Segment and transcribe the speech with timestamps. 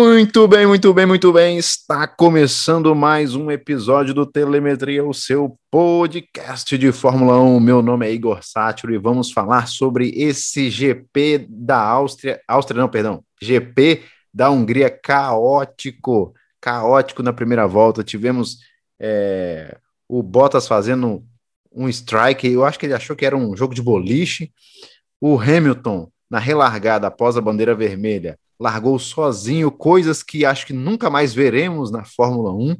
[0.00, 1.58] Muito bem, muito bem, muito bem.
[1.58, 7.58] Está começando mais um episódio do Telemetria, o seu podcast de Fórmula 1.
[7.58, 12.40] Meu nome é Igor Sátiro e vamos falar sobre esse GP da Áustria.
[12.46, 13.24] Áustria, não, perdão.
[13.42, 16.32] GP da Hungria caótico.
[16.60, 18.04] Caótico na primeira volta.
[18.04, 18.58] Tivemos
[19.00, 19.76] é,
[20.08, 21.24] o Bottas fazendo
[21.72, 22.46] um strike.
[22.46, 24.52] Eu acho que ele achou que era um jogo de boliche.
[25.20, 31.08] O Hamilton, na relargada após a bandeira vermelha largou sozinho, coisas que acho que nunca
[31.08, 32.76] mais veremos na Fórmula 1.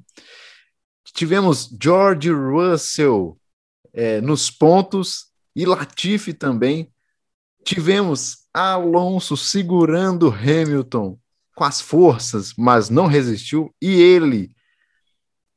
[1.15, 3.39] Tivemos George Russell
[3.93, 6.93] é, nos pontos e Latifi também.
[7.65, 11.19] Tivemos Alonso segurando Hamilton
[11.55, 13.75] com as forças, mas não resistiu.
[13.83, 14.53] E ele,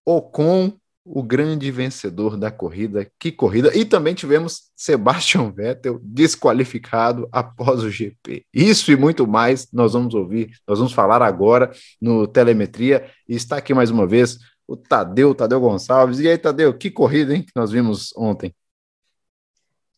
[0.06, 3.10] Ocon, o grande vencedor da corrida.
[3.20, 3.76] Que corrida!
[3.76, 8.46] E também tivemos Sebastian Vettel desqualificado após o GP.
[8.54, 13.10] Isso e muito mais nós vamos ouvir, nós vamos falar agora no Telemetria.
[13.28, 16.20] E está aqui mais uma vez o Tadeu, Tadeu Gonçalves.
[16.20, 18.54] E aí, Tadeu, que corrida, hein, que nós vimos ontem?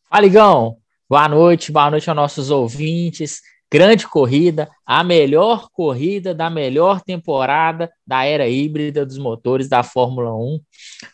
[0.09, 0.77] Fala, Igão!
[1.09, 3.41] Boa noite, boa noite aos nossos ouvintes
[3.73, 10.31] grande corrida, a melhor corrida da melhor temporada da era híbrida dos motores da Fórmula
[10.35, 10.59] 1,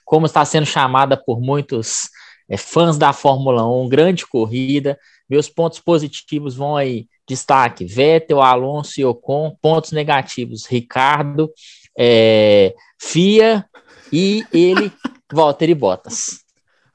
[0.04, 2.10] como está sendo chamada por muitos
[2.50, 5.00] é, fãs da Fórmula 1, grande corrida.
[5.30, 11.50] Meus pontos positivos vão aí, destaque, Vettel, Alonso e Ocon, pontos negativos, Ricardo,
[11.98, 13.66] é, FIA
[14.12, 14.92] e ele,
[15.32, 16.49] Valtteri Bottas.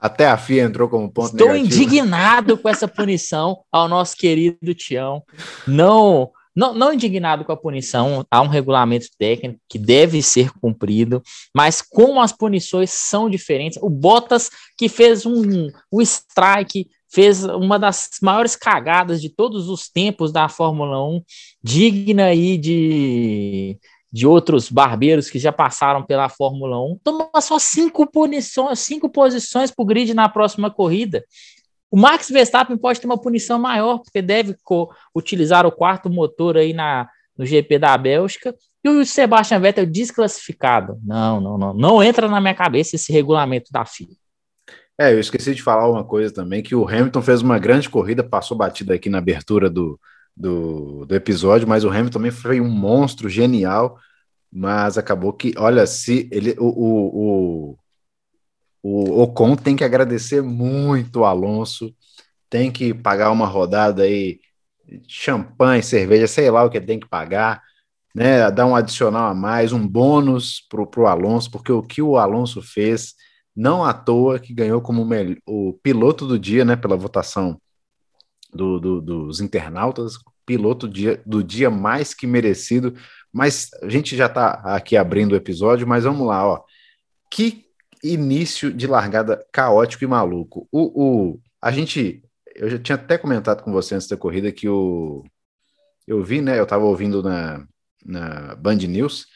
[0.05, 1.83] Até a FIA entrou como ponto Estou negativo.
[1.83, 5.23] indignado com essa punição ao nosso querido Tião.
[5.67, 11.23] Não, não, não indignado com a punição, há um regulamento técnico que deve ser cumprido,
[11.57, 17.79] mas como as punições são diferentes, o Bottas que fez um, um strike, fez uma
[17.79, 21.23] das maiores cagadas de todos os tempos da Fórmula 1,
[21.63, 23.79] digna aí de
[24.15, 29.73] de outros barbeiros que já passaram pela Fórmula 1, toma só cinco punições, cinco posições
[29.73, 31.25] para o grid na próxima corrida.
[31.91, 34.55] O Max Verstappen pode ter uma punição maior, porque deve
[35.13, 38.55] utilizar o quarto motor aí na, no GP da Bélgica,
[38.85, 40.97] e o Sebastian Vettel desclassificado.
[41.03, 41.75] Não, não, não.
[41.75, 44.07] Não entra na minha cabeça esse regulamento da FIA.
[44.97, 48.23] É, eu esqueci de falar uma coisa também, que o Hamilton fez uma grande corrida,
[48.23, 49.99] passou batida aqui na abertura do,
[50.37, 53.99] do, do episódio, mas o Hamilton também foi um monstro genial,
[54.51, 57.79] mas acabou que, olha, se ele, o, o,
[58.83, 61.95] o, o Ocon tem que agradecer muito o Alonso,
[62.51, 64.41] tem que pagar uma rodada aí,
[65.09, 67.63] champanhe, cerveja, sei lá o que tem que pagar,
[68.15, 72.17] né, dar um adicional a mais, um bônus para o Alonso, porque o que o
[72.17, 73.15] Alonso fez,
[73.57, 75.07] não à toa que ganhou como
[75.47, 77.61] o piloto do dia, né, pela votação
[78.55, 80.15] do, do, dos internautas,
[80.47, 82.95] piloto dia, do dia mais que merecido.
[83.33, 86.63] Mas a gente já está aqui abrindo o episódio, mas vamos lá, ó.
[87.31, 87.65] Que
[88.03, 90.69] início de largada caótico e maluco.
[90.71, 92.23] O, o, a gente,
[92.55, 95.25] eu já tinha até comentado com você antes da corrida que o,
[96.07, 96.59] eu vi, né?
[96.59, 97.67] Eu estava ouvindo na,
[98.05, 99.27] na Band News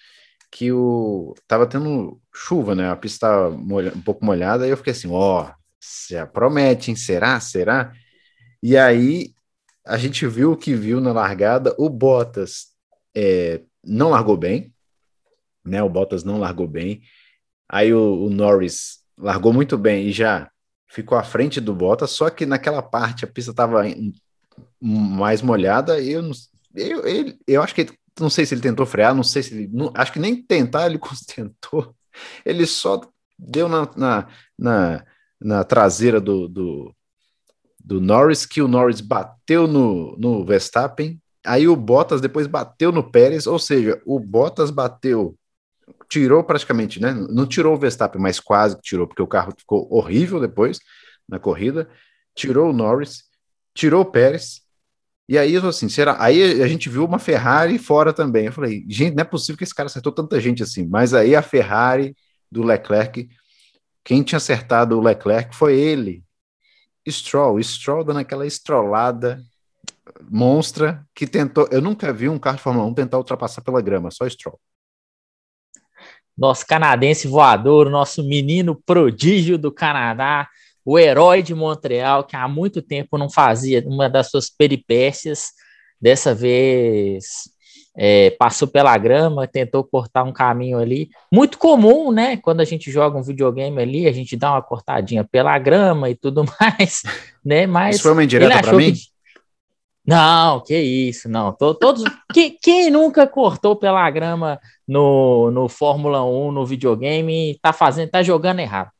[0.50, 2.90] que o tava tendo chuva, né?
[2.90, 5.50] A pista estava um pouco molhada e eu fiquei assim, ó,
[6.10, 6.96] já promete, hein?
[6.96, 7.38] Será?
[7.40, 7.92] Será?
[8.62, 9.32] E aí
[9.84, 11.74] a gente viu o que viu na largada.
[11.78, 12.68] O Bottas
[13.14, 14.72] é, não largou bem,
[15.64, 15.82] né?
[15.82, 17.02] O Bottas não largou bem.
[17.68, 20.50] Aí o, o, Norris largou muito bem e já
[20.88, 22.10] ficou à frente do Bottas.
[22.10, 23.82] Só que naquela parte a pista estava
[24.80, 26.00] mais molhada.
[26.00, 26.30] Eu,
[26.74, 27.88] eu, eu, eu acho que
[28.20, 29.68] não sei se ele tentou frear, não sei se ele.
[29.72, 30.98] Não, acho que nem tentar ele
[31.34, 31.94] tentou.
[32.44, 33.00] Ele só
[33.38, 34.28] deu na, na,
[34.58, 35.04] na,
[35.40, 36.94] na traseira do, do,
[37.88, 43.10] do Norris, que o Norris bateu no, no Verstappen, aí o Bottas depois bateu no
[43.10, 45.34] Pérez, ou seja, o Bottas bateu,
[46.06, 47.14] tirou praticamente, né?
[47.14, 50.78] Não tirou o Verstappen, mas quase que tirou, porque o carro ficou horrível depois
[51.26, 51.88] na corrida,
[52.34, 53.22] tirou o Norris,
[53.72, 54.60] tirou o Pérez,
[55.26, 56.22] e aí, assim, será?
[56.22, 58.46] Aí a gente viu uma Ferrari fora também.
[58.46, 60.86] Eu falei, gente, não é possível que esse cara acertou tanta gente assim.
[60.86, 62.16] Mas aí a Ferrari
[62.50, 63.28] do Leclerc,
[64.02, 66.24] quem tinha acertado o Leclerc foi ele,
[67.10, 69.42] Stroll, Stroll dando aquela estrolada
[70.30, 71.68] monstra que tentou.
[71.70, 74.58] Eu nunca vi um carro de Fórmula 1 tentar ultrapassar pela grama, só Stroll.
[76.36, 80.48] Nosso canadense voador, nosso menino prodígio do Canadá,
[80.84, 85.48] o herói de Montreal, que há muito tempo não fazia uma das suas peripécias,
[86.00, 87.50] dessa vez
[87.96, 91.10] é, passou pela grama, tentou cortar um caminho ali.
[91.32, 92.36] Muito comum, né?
[92.36, 96.14] Quando a gente joga um videogame ali, a gente dá uma cortadinha pela grama e
[96.14, 97.02] tudo mais,
[97.44, 97.66] né?
[97.66, 98.92] Mas Isso foi uma indireta para mim?
[98.92, 99.00] Que...
[100.06, 101.52] Não, que isso, não.
[101.52, 102.02] Todos,
[102.32, 108.22] que, quem nunca cortou pela grama no, no Fórmula 1, no videogame, tá fazendo, tá
[108.22, 108.90] jogando errado.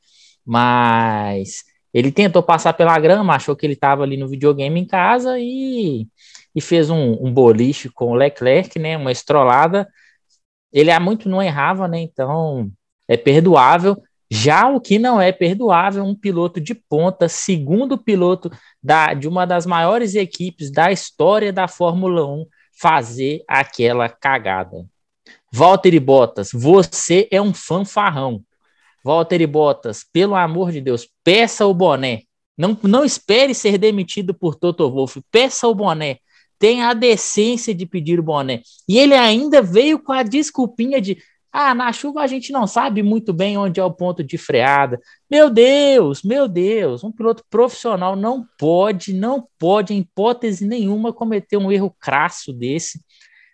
[0.44, 1.64] Mas
[1.94, 6.06] ele tentou passar pela grama, achou que ele estava ali no videogame em casa e,
[6.58, 8.96] e fez um, um boliche com o Leclerc, né?
[8.96, 9.88] Uma estrolada.
[10.72, 12.00] Ele há muito não errava, né?
[12.00, 12.68] Então
[13.06, 13.96] é perdoável.
[14.28, 18.50] Já o que não é perdoável, um piloto de ponta, segundo piloto
[18.82, 22.44] da, de uma das maiores equipes da história da Fórmula 1,
[22.78, 24.84] fazer aquela cagada.
[25.52, 28.42] Valtteri Bottas, você é um fanfarrão.
[29.04, 32.22] Valtteri Bottas, pelo amor de Deus, peça o boné.
[32.56, 36.18] Não, não espere ser demitido por Toto Wolff, peça o boné.
[36.58, 38.62] Tenha a decência de pedir o boné.
[38.88, 41.18] E ele ainda veio com a desculpinha de
[41.50, 45.00] ah, na chuva a gente não sabe muito bem onde é o ponto de freada.
[45.30, 51.56] Meu Deus, meu Deus, um piloto profissional não pode, não pode, em hipótese nenhuma, cometer
[51.56, 53.00] um erro crasso desse.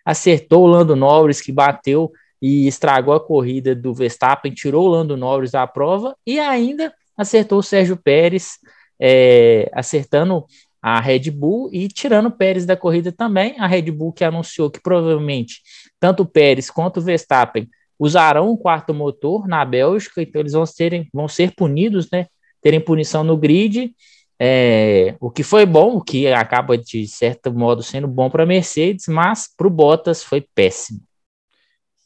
[0.05, 2.11] Acertou o Lando Norris, que bateu
[2.41, 7.59] e estragou a corrida do Verstappen, tirou o Lando Norris da prova e ainda acertou
[7.59, 8.59] o Sérgio Pérez,
[8.99, 10.45] é, acertando
[10.87, 13.55] a Red Bull e tirando o Pérez da corrida também.
[13.57, 15.63] A Red Bull que anunciou que provavelmente
[15.99, 17.67] tanto o Pérez quanto o Verstappen
[17.97, 22.27] usarão um quarto motor na Bélgica, então eles vão, serem, vão ser punidos, né?
[22.61, 23.95] Terem punição no grid,
[24.39, 28.45] é, o que foi bom, o que acaba de certo modo sendo bom para a
[28.45, 31.01] Mercedes, mas para o Bottas foi péssimo.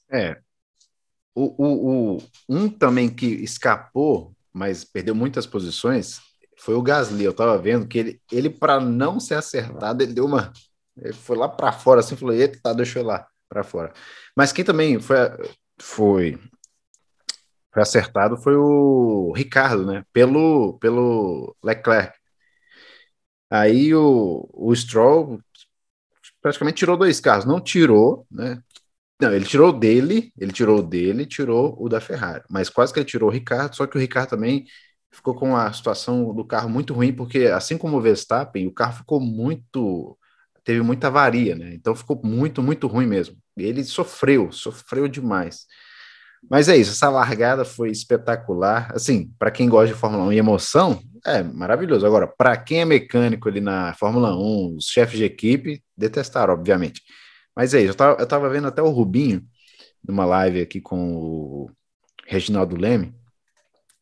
[0.10, 0.38] É.
[1.36, 2.18] O, o, o,
[2.48, 6.22] um também que escapou, mas perdeu muitas posições,
[6.60, 7.24] foi o Gasly.
[7.24, 10.52] Eu estava vendo que ele, ele para não ser acertado, ele deu uma.
[10.98, 13.94] Ele foi lá para fora assim, falou: Eita, deixa eu lá para fora.
[14.36, 15.18] Mas quem também foi,
[15.80, 16.40] foi
[17.72, 20.04] foi acertado foi o Ricardo, né?
[20.14, 22.18] Pelo, pelo Leclerc.
[23.50, 25.40] Aí o, o Stroll
[26.42, 27.46] praticamente tirou dois carros.
[27.46, 28.62] Não tirou, né?
[29.22, 32.44] Não, ele tirou dele, ele tirou dele, tirou o da Ferrari.
[32.50, 34.66] Mas quase que ele tirou o Ricardo, só que o Ricardo também
[35.12, 38.98] ficou com a situação do carro muito ruim, porque assim como o Verstappen, o carro
[38.98, 40.18] ficou muito.
[40.64, 41.74] teve muita avaria, né?
[41.74, 43.38] Então ficou muito, muito ruim mesmo.
[43.58, 45.66] Ele sofreu, sofreu demais.
[46.50, 48.92] Mas é isso, essa largada foi espetacular.
[48.94, 52.06] Assim, para quem gosta de Fórmula 1 e emoção, é maravilhoso.
[52.06, 57.02] Agora, para quem é mecânico ali na Fórmula 1, os chefes de equipe detestaram, obviamente.
[57.56, 59.44] Mas é isso, eu tava, eu tava vendo até o Rubinho,
[60.08, 61.72] numa live aqui com o
[62.26, 63.14] Reginaldo Leme,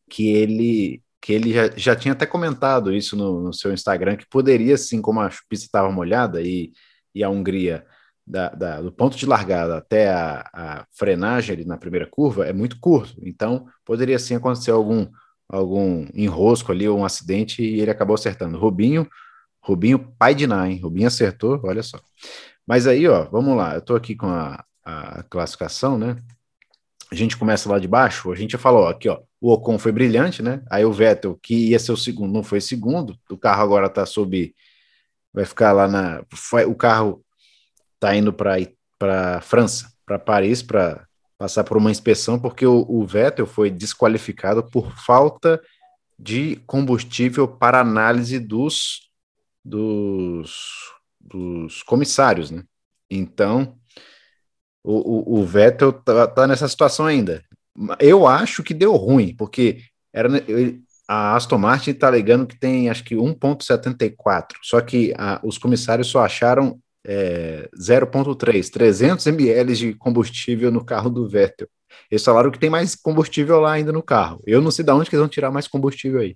[0.08, 4.28] que ele que ele já, já tinha até comentado isso no, no seu Instagram, que
[4.28, 6.72] poderia, sim, como a pista estava molhada e,
[7.14, 7.84] e a Hungria
[8.26, 12.52] da, da, do ponto de largada até a, a, frenagem ali na primeira curva é
[12.52, 15.06] muito curto, então poderia sim acontecer algum,
[15.48, 18.58] algum enrosco ali ou um acidente e ele acabou acertando.
[18.58, 19.08] Rubinho,
[19.62, 20.64] Rubinho, pai de Ná?
[20.80, 21.98] Rubinho acertou, olha só.
[22.66, 26.16] Mas aí, ó, vamos lá, eu tô aqui com a, a classificação, né?
[27.10, 29.92] A gente começa lá de baixo, a gente já falou, aqui, ó, o Ocon foi
[29.92, 30.62] brilhante, né?
[30.70, 34.04] Aí o Vettel, que ia ser o segundo, não foi segundo, o carro agora tá
[34.04, 34.54] sob,
[35.32, 36.22] vai ficar lá na,
[36.66, 37.24] o carro
[37.94, 41.06] está indo para França, para Paris, para
[41.38, 45.60] passar por uma inspeção, porque o, o, Vettel foi desqualificado por falta
[46.18, 49.08] de combustível para análise dos,
[49.64, 50.52] dos,
[51.20, 52.64] dos comissários, né?
[53.08, 53.78] Então,
[54.88, 57.44] o, o, o Vettel tá, tá, nessa situação ainda.
[58.00, 60.30] Eu acho que deu ruim, porque era,
[61.06, 66.08] a Aston Martin está alegando que tem acho que 1,74, só que a, os comissários
[66.08, 71.68] só acharam é, 0,3, 300 ml de combustível no carro do Vettel.
[72.10, 74.42] Eles falaram que tem mais combustível lá ainda no carro.
[74.46, 76.34] Eu não sei de onde que eles vão tirar mais combustível aí.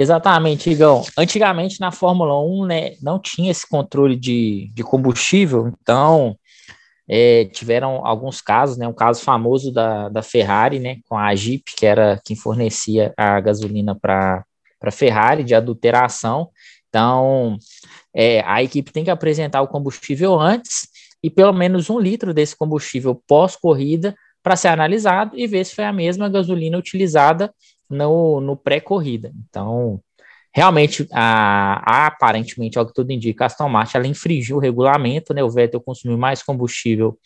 [0.00, 1.04] Exatamente, Igão.
[1.14, 6.34] Antigamente na Fórmula 1, né, não tinha esse controle de, de combustível, então
[7.06, 11.64] é, tiveram alguns casos, né, um caso famoso da, da Ferrari, né, com a Jeep,
[11.76, 14.42] que era quem fornecia a gasolina para
[14.82, 16.48] a Ferrari, de adulteração.
[16.88, 17.58] Então,
[18.14, 20.88] é, a equipe tem que apresentar o combustível antes
[21.22, 25.84] e pelo menos um litro desse combustível pós-corrida para ser analisado e ver se foi
[25.84, 27.52] a mesma gasolina utilizada
[27.90, 29.32] no, no pré-corrida.
[29.48, 30.00] Então,
[30.54, 35.34] realmente, a, a, aparentemente, ao que tudo indica, a Aston Martin ela infringiu o regulamento,
[35.34, 35.42] né?
[35.42, 37.18] O Vettel consumiu mais combustível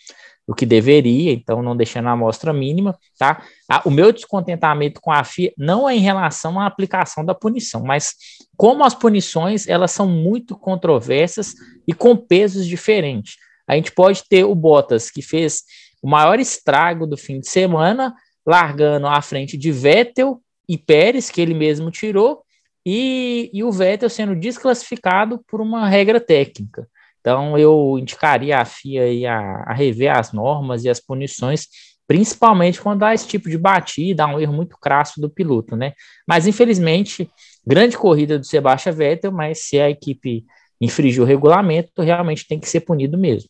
[0.47, 3.43] do que deveria, então não deixando a amostra mínima, tá?
[3.85, 8.15] O meu descontentamento com a FIA não é em relação à aplicação da punição, mas
[8.57, 11.55] como as punições elas são muito controversas
[11.89, 13.37] e com pesos diferentes.
[13.67, 15.63] A gente pode ter o Bottas que fez
[16.03, 18.15] o maior estrago do fim de semana,
[18.47, 22.43] largando à frente de Vettel e Pérez, que ele mesmo tirou,
[22.87, 26.87] e, e o Vettel sendo desclassificado por uma regra técnica.
[27.21, 31.67] Então, eu indicaria a FIA a, a rever as normas e as punições,
[32.07, 35.95] principalmente quando há esse tipo de batida, um erro muito crasso do piloto, né?
[36.29, 37.31] Mas, infelizmente,
[37.67, 40.45] grande corrida do Sebastian Vettel, mas se a equipe
[40.79, 43.49] infringiu o regulamento, realmente tem que ser punido mesmo.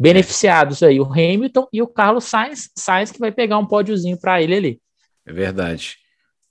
[0.00, 4.42] Beneficiados aí o Hamilton e o Carlos Sainz, Sainz que vai pegar um pódiozinho para
[4.42, 4.82] ele ali.
[5.24, 6.01] É verdade.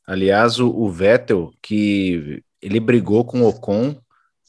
[0.05, 3.95] Aliás, o, o, Vettel, que ele brigou com o Ocon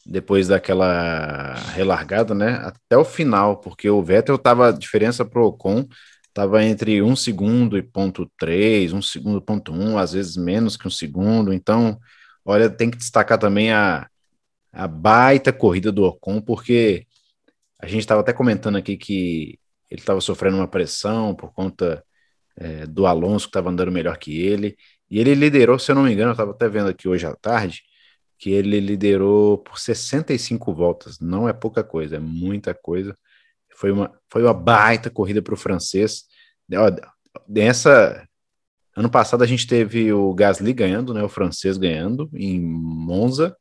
[0.04, 2.54] depois daquela relargada, né?
[2.64, 5.86] Até o final, porque o Vettel tava, a diferença pro Ocon
[6.28, 10.86] estava entre um segundo e ponto três, um segundo ponto um, às vezes menos que
[10.86, 11.52] um segundo.
[11.52, 11.98] Então,
[12.44, 14.08] olha, tem que destacar também a,
[14.72, 17.06] a baita corrida do Ocon, porque
[17.80, 19.58] a gente estava até comentando aqui que
[19.90, 22.02] ele estava sofrendo uma pressão por conta
[22.56, 24.76] é, do Alonso, que estava andando melhor que ele.
[25.12, 27.36] E ele liderou, se eu não me engano, eu estava até vendo aqui hoje à
[27.36, 27.82] tarde,
[28.38, 31.20] que ele liderou por 65 voltas.
[31.20, 33.14] Não é pouca coisa, é muita coisa.
[33.76, 36.24] Foi uma, foi uma baita corrida para o francês.
[37.46, 38.26] Nessa,
[38.96, 43.54] ano passado a gente teve o Gasly ganhando, né, o francês ganhando em Monza,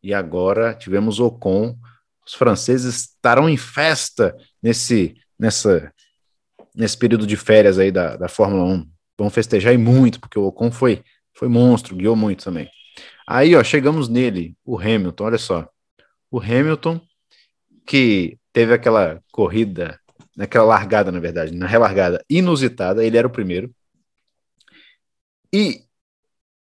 [0.00, 1.76] e agora tivemos o Ocon.
[2.24, 5.92] Os franceses estarão em festa nesse, nessa,
[6.72, 8.91] nesse período de férias aí da, da Fórmula 1.
[9.22, 12.68] Vão festejar e muito, porque o Ocon foi, foi monstro, guiou muito também.
[13.24, 15.68] Aí, ó, chegamos nele, o Hamilton, olha só.
[16.28, 17.00] O Hamilton,
[17.86, 19.96] que teve aquela corrida,
[20.36, 23.72] naquela largada, na verdade, na relargada inusitada, ele era o primeiro.
[25.54, 25.84] E,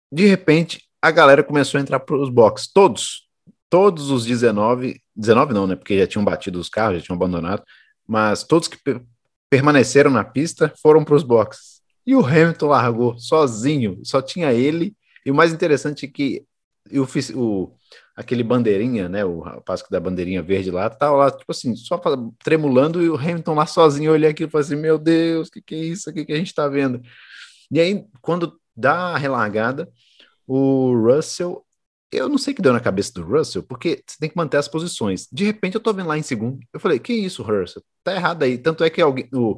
[0.10, 3.28] de repente, a galera começou a entrar para os boxes, todos,
[3.70, 7.62] todos os 19, 19 não, né, porque já tinham batido os carros, já tinham abandonado,
[8.08, 8.80] mas todos que
[9.50, 11.77] permaneceram na pista foram para os boxes.
[12.08, 14.96] E o Hamilton largou sozinho, só tinha ele.
[15.26, 16.46] E o mais interessante é que
[16.90, 17.76] eu fiz o,
[18.16, 19.26] aquele bandeirinha, né?
[19.26, 22.02] O rapaz da bandeirinha verde lá, tá lá, tipo assim, só
[22.42, 25.76] tremulando, e o Hamilton lá sozinho, olhei aquilo e assim: Meu Deus, o que, que
[25.76, 26.10] é isso?
[26.10, 27.02] O que, que a gente tá vendo?
[27.70, 29.92] E aí, quando dá a relargada,
[30.48, 31.68] o Russell
[32.12, 34.58] eu não sei o que deu na cabeça do Russell, porque você tem que manter
[34.58, 35.28] as posições.
[35.32, 36.60] De repente eu tô vendo lá em segundo.
[36.74, 37.84] Eu falei, que isso, Russell?
[38.04, 38.58] Tá errado aí.
[38.58, 39.58] Tanto é que alguém, o,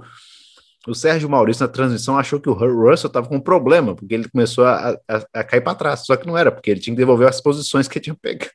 [0.88, 4.30] o Sérgio Maurício, na transmissão, achou que o Russell tava com um problema, porque ele
[4.30, 6.06] começou a, a, a cair para trás.
[6.06, 8.52] Só que não era, porque ele tinha que devolver as posições que ele tinha pegado.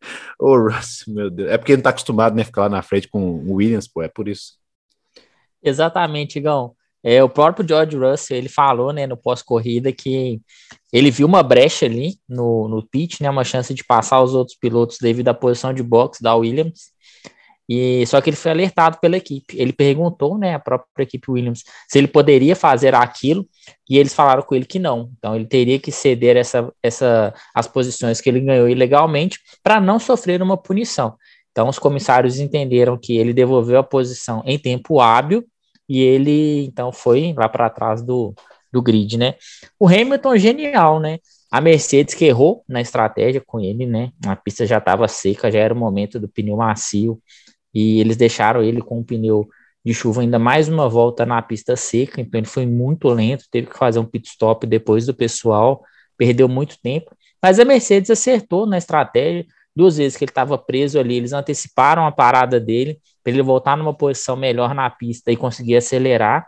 [0.38, 1.50] Ô, Russell, meu Deus.
[1.50, 4.02] É porque ele não tá acostumado, né, ficar lá na frente com o Williams, pô,
[4.02, 4.54] é por isso.
[5.62, 6.74] Exatamente, Igão.
[7.02, 10.40] É, o próprio George Russell, ele falou, né, no pós-corrida que
[10.92, 14.56] ele viu uma brecha ali no, no pit, né, uma chance de passar os outros
[14.56, 16.90] pilotos devido à posição de box da Williams,
[17.68, 19.56] e só que ele foi alertado pela equipe.
[19.58, 23.46] Ele perguntou, né, a própria equipe Williams, se ele poderia fazer aquilo,
[23.88, 25.10] e eles falaram com ele que não.
[25.18, 29.98] Então ele teria que ceder essa, essa as posições que ele ganhou ilegalmente para não
[29.98, 31.16] sofrer uma punição.
[31.50, 35.44] Então os comissários entenderam que ele devolveu a posição em tempo hábil
[35.88, 38.34] e ele então foi lá para trás do,
[38.72, 39.34] do grid, né?
[39.78, 41.18] O Hamilton genial, né?
[41.50, 44.10] A Mercedes que errou na estratégia com ele, né?
[44.26, 47.20] A pista já estava seca, já era o momento do pneu macio
[47.76, 49.46] e eles deixaram ele com o pneu
[49.84, 53.66] de chuva ainda mais uma volta na pista seca, então ele foi muito lento, teve
[53.66, 55.82] que fazer um pit stop depois do pessoal,
[56.16, 57.14] perdeu muito tempo.
[57.42, 59.44] Mas a Mercedes acertou na estratégia,
[59.76, 63.76] duas vezes que ele estava preso ali, eles anteciparam a parada dele para ele voltar
[63.76, 66.46] numa posição melhor na pista e conseguir acelerar,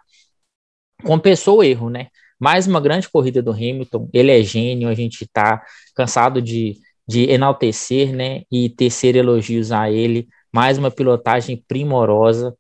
[1.05, 2.07] compensou o erro, né?
[2.41, 5.63] Mais uma grande corrida do Hamilton, ele é gênio, a gente está
[5.95, 8.45] cansado de, de enaltecer, né?
[8.51, 10.27] E tecer elogios a ele,
[10.59, 12.53] mais uma pilotagem primorosa,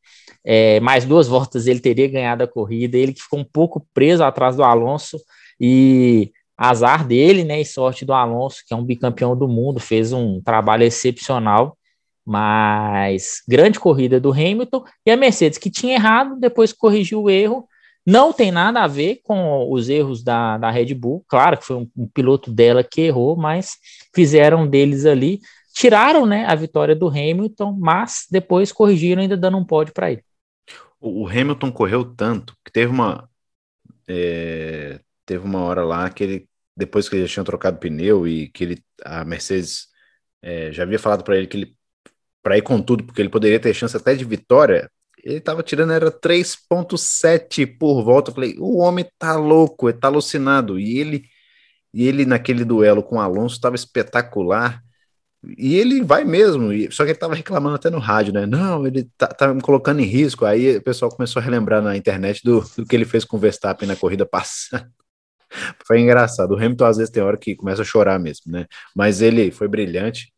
[0.44, 4.22] é, mais duas voltas ele teria ganhado a corrida, ele que ficou um pouco preso
[4.22, 5.18] atrás do Alonso.
[5.60, 10.12] E azar dele, né, e sorte do Alonso, que é um bicampeão do mundo, fez
[10.12, 11.76] um trabalho excepcional.
[12.24, 14.84] Mas grande corrida do Hamilton.
[15.04, 17.66] E a Mercedes que tinha errado, depois corrigiu o erro.
[18.06, 21.76] Não tem nada a ver com os erros da, da Red Bull, claro que foi
[21.76, 23.72] um, um piloto dela que errou, mas
[24.14, 25.40] fizeram deles ali,
[25.78, 30.24] tiraram né, a vitória do Hamilton, mas depois corrigiram, ainda dando um pódio para ele.
[31.00, 33.28] O, Hamilton correu tanto que teve uma
[34.08, 38.48] é, teve uma hora lá que ele depois que ele já tinha trocado pneu e
[38.48, 39.86] que ele a Mercedes
[40.42, 41.76] é, já havia falado para ele que ele
[42.42, 44.90] para ir com tudo, porque ele poderia ter chance até de vitória,
[45.22, 48.30] ele tava tirando, era 3.7 por volta.
[48.30, 50.78] Eu falei, o homem tá louco, ele tá alucinado.
[50.78, 51.24] E ele,
[51.92, 54.82] e ele naquele duelo com o Alonso estava espetacular.
[55.56, 58.44] E ele vai mesmo, só que ele tava reclamando até no rádio, né?
[58.44, 60.44] Não, ele tá, tá me colocando em risco.
[60.44, 63.40] Aí o pessoal começou a relembrar na internet do, do que ele fez com o
[63.40, 64.90] Verstappen na corrida passada.
[65.86, 66.52] foi engraçado.
[66.52, 68.66] O Hamilton às vezes tem hora que começa a chorar mesmo, né?
[68.94, 70.32] Mas ele foi brilhante.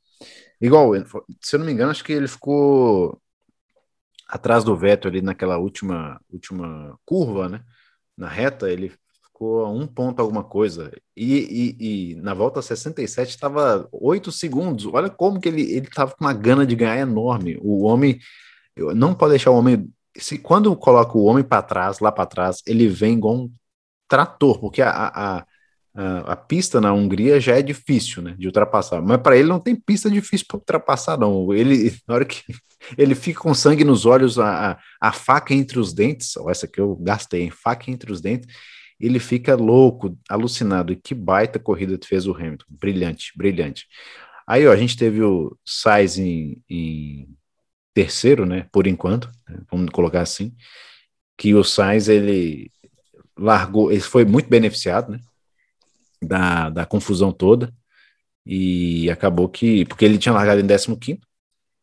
[0.61, 0.92] Igual,
[1.40, 3.21] se eu não me engano, acho que ele ficou
[4.28, 7.62] atrás do Vettel ali naquela última, última curva, né?
[8.16, 8.92] Na reta, ele
[9.40, 10.92] ficou a um ponto alguma coisa.
[11.16, 11.35] E,
[11.80, 14.87] e, e na volta 67 estava oito segundos.
[14.87, 17.59] Olha como que ele ele estava com uma gana de ganhar enorme.
[17.62, 18.18] O homem
[18.94, 19.90] não pode deixar o homem.
[20.16, 23.52] Se quando coloca o homem para trás, lá para trás, ele vem igual um
[24.09, 25.47] trator, porque a, a,
[25.94, 29.00] a, a, pista na Hungria já é difícil, né, de ultrapassar.
[29.00, 31.52] Mas para ele não tem pista difícil para ultrapassar, não.
[31.54, 32.42] Ele, na hora que
[32.99, 36.66] ele fica com sangue nos olhos, a, a, a faca entre os dentes, ó, essa
[36.66, 38.49] que eu gastei, hein, faca entre os dentes,
[39.00, 40.92] ele fica louco, alucinado.
[40.92, 42.66] E que baita corrida fez o Hamilton.
[42.69, 43.87] Brilhante, brilhante.
[44.47, 47.28] Aí, ó, a gente teve o Sainz em, em
[47.95, 50.54] terceiro, né, por enquanto, né, vamos colocar assim,
[51.37, 52.71] que o Sainz, ele
[53.38, 55.21] largou, ele foi muito beneficiado, né,
[56.23, 57.73] da, da confusão toda,
[58.45, 61.21] e acabou que, porque ele tinha largado em 15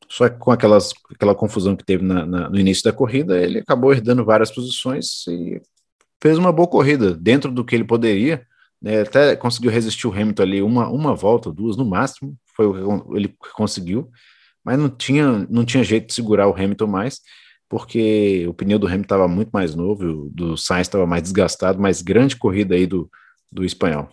[0.10, 3.60] só que com aquelas, aquela confusão que teve na, na, no início da corrida, ele
[3.60, 5.62] acabou herdando várias posições e
[6.22, 8.46] fez uma boa corrida, dentro do que ele poderia,
[8.82, 13.02] né, até conseguiu resistir o Hamilton ali uma, uma volta, duas no máximo, foi o
[13.02, 14.10] que ele conseguiu,
[14.64, 17.22] mas não tinha, não tinha jeito de segurar o Hamilton mais,
[17.70, 21.80] porque o pneu do Hamilton estava muito mais novo, o do Sainz estava mais desgastado,
[21.80, 23.10] mas grande corrida aí do,
[23.52, 24.10] do espanhol.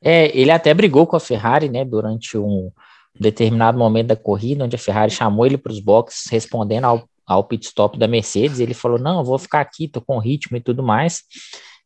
[0.00, 2.70] É, ele até brigou com a Ferrari, né, durante um
[3.18, 7.44] determinado momento da corrida, onde a Ferrari chamou ele para os boxes, respondendo ao, ao
[7.44, 10.82] pit stop da Mercedes, ele falou, não, vou ficar aqui, tô com ritmo e tudo
[10.82, 11.22] mais,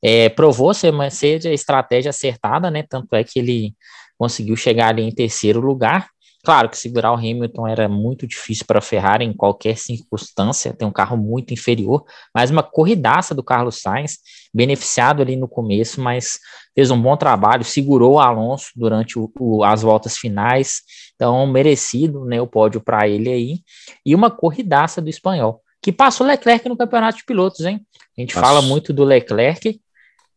[0.02, 3.74] é, provou ser, ser a estratégia acertada, né, tanto é que ele
[4.18, 6.08] conseguiu chegar ali em terceiro lugar,
[6.42, 10.88] Claro que segurar o Hamilton era muito difícil para a Ferrari em qualquer circunstância, tem
[10.88, 12.02] um carro muito inferior,
[12.34, 14.18] mas uma corridaça do Carlos Sainz,
[14.52, 16.38] beneficiado ali no começo, mas
[16.80, 20.80] fez um bom trabalho, segurou o Alonso durante o, o, as voltas finais,
[21.14, 23.60] então merecido né, o pódio para ele aí,
[24.04, 27.86] e uma corridaça do espanhol, que passou Leclerc no campeonato de pilotos, hein?
[28.16, 28.46] A gente Nossa.
[28.46, 29.78] fala muito do Leclerc,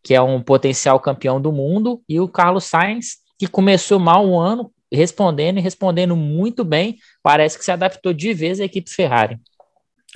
[0.04, 4.38] que é um potencial campeão do mundo, e o Carlos Sainz, que começou mal o
[4.38, 6.98] ano, respondendo e respondendo muito bem.
[7.22, 9.40] Parece que se adaptou de vez à equipe Ferrari.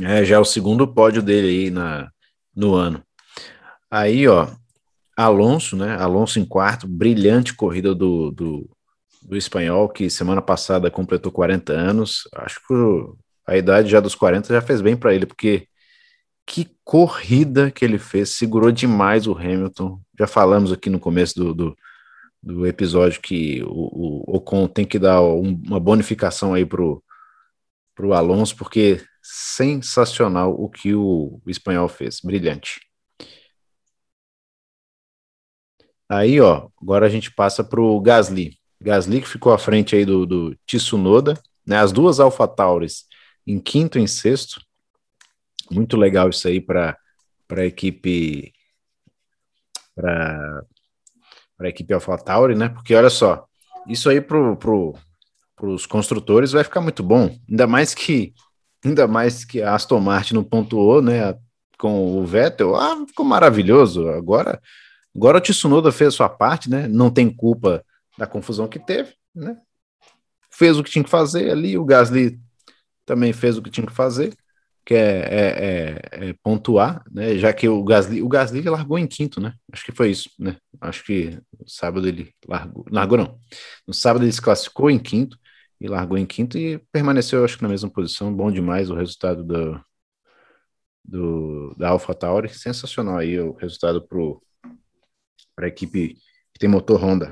[0.02, 2.12] É, já é o segundo pódio dele aí na,
[2.54, 3.02] no ano.
[3.90, 4.50] Aí, ó,
[5.17, 5.95] Alonso, né?
[5.97, 8.69] Alonso em quarto, brilhante corrida do, do,
[9.23, 12.30] do espanhol, que semana passada completou 40 anos.
[12.36, 12.73] Acho que
[13.47, 15.67] a idade já dos 40 já fez bem para ele, porque
[16.45, 19.99] que corrida que ele fez, segurou demais o Hamilton.
[20.19, 21.77] Já falamos aqui no começo do, do,
[22.41, 27.03] do episódio que o, o Ocon tem que dar um, uma bonificação aí pro,
[27.95, 32.87] pro Alonso, porque sensacional o que o, o espanhol fez, brilhante.
[36.10, 38.58] Aí, ó, agora a gente passa pro Gasly.
[38.82, 41.78] Gasly que ficou à frente aí do, do Tsunoda, né?
[41.78, 43.06] As duas AlphaTauris
[43.46, 44.62] em quinto e em sexto.
[45.70, 46.98] Muito legal isso aí para
[47.52, 48.54] a equipe
[49.96, 50.63] para
[51.58, 52.70] para a equipe AlphaTauri, né?
[52.70, 53.48] Porque olha só,
[53.88, 54.96] isso aí para pro,
[55.60, 58.34] os construtores vai ficar muito bom, ainda mais que
[58.86, 61.36] ainda mais que a Aston Martin não pontuou, né?
[61.80, 64.08] Com o Vettel, ah, ficou maravilhoso.
[64.10, 64.62] Agora,
[65.17, 66.88] agora o Tsunoda fez a sua parte, né?
[66.88, 67.84] Não tem culpa
[68.17, 69.58] da confusão que teve, né?
[70.51, 72.39] Fez o que tinha que fazer ali, o Gasly
[73.06, 74.34] também fez o que tinha que fazer
[74.88, 77.38] que é, é, é, é, pontuar, né?
[77.38, 79.53] Já que o Gasly, o Gasly largou em quinto, né?
[79.69, 80.56] Acho que foi isso, né?
[80.80, 83.38] Acho que no sábado ele largou, largou não.
[83.86, 85.38] No sábado ele se classificou em quinto
[85.82, 88.34] e largou em quinto e permaneceu, acho que na mesma posição.
[88.34, 89.77] Bom demais o resultado do,
[91.03, 94.01] do da AlphaTauri, sensacional aí o resultado
[95.58, 96.15] para a equipe
[96.54, 97.32] que tem motor Honda.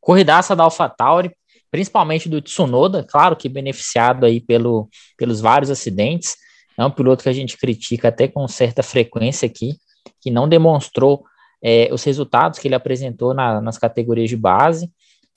[0.00, 1.30] Corridaça da AlphaTauri,
[1.70, 6.36] principalmente do Tsunoda, claro que beneficiado aí pelo, pelos vários acidentes.
[6.76, 9.76] É um piloto que a gente critica até com certa frequência aqui,
[10.20, 11.24] que não demonstrou
[11.62, 14.90] é, os resultados que ele apresentou na, nas categorias de base,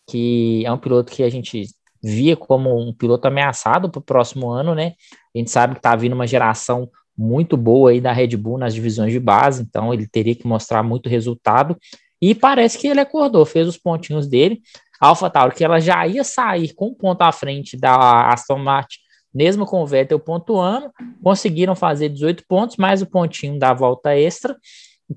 [0.10, 1.68] que é um piloto que a gente
[2.02, 4.94] via como um piloto ameaçado para o próximo ano, né?
[5.36, 8.74] A gente sabe que está vindo uma geração muito boa aí da Red Bull nas
[8.74, 11.78] divisões de base, então ele teria que mostrar muito resultado.
[12.22, 14.62] E parece que ele acordou, fez os pontinhos dele.
[15.00, 19.00] AlphaTauri, que ela já ia sair com um ponto à frente da Aston Martin,
[19.34, 24.56] mesmo com o Vettel pontuando, conseguiram fazer 18 pontos, mais o pontinho da volta extra,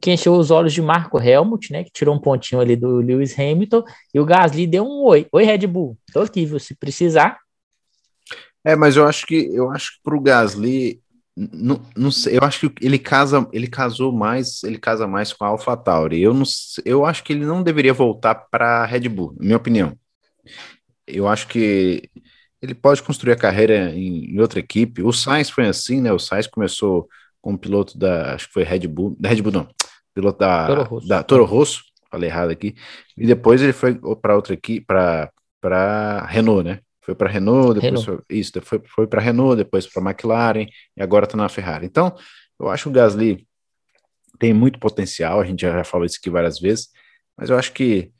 [0.00, 3.38] que encheu os olhos de Marco Helmut, né, que tirou um pontinho ali do Lewis
[3.38, 5.26] Hamilton, e o Gasly deu um oi.
[5.30, 7.38] Oi, Red Bull, tô aqui, se precisar.
[8.64, 11.00] É, mas eu acho que eu acho que para o Gasly
[11.37, 15.44] não, não sei, eu acho que ele casa, ele casou mais, ele casa mais com
[15.44, 16.20] a AlphaTauri.
[16.20, 16.44] Eu não,
[16.85, 19.96] eu acho que ele não deveria voltar para a Red Bull, minha opinião.
[21.07, 22.11] Eu acho que
[22.61, 25.03] ele pode construir a carreira em, em, outra equipe.
[25.03, 26.12] O Sainz foi assim, né?
[26.12, 27.09] O Sainz começou
[27.40, 29.68] como piloto da, acho que foi Red Bull, da Red Bull não,
[30.14, 32.75] piloto da Toro Rosso, da Toro Rosso falei errado aqui.
[33.16, 36.81] E depois ele foi para outra equipe, para para Renault, né?
[37.07, 38.25] Foi para Renault, depois Renault.
[38.29, 40.66] Foi, isso, foi, foi para Renault, depois para McLaren
[40.97, 41.87] e agora está na Ferrari.
[41.87, 42.12] Então,
[42.59, 43.47] eu acho que o Gasly
[44.40, 46.88] tem muito potencial, a gente já falou isso aqui várias vezes,
[47.38, 48.11] mas eu acho que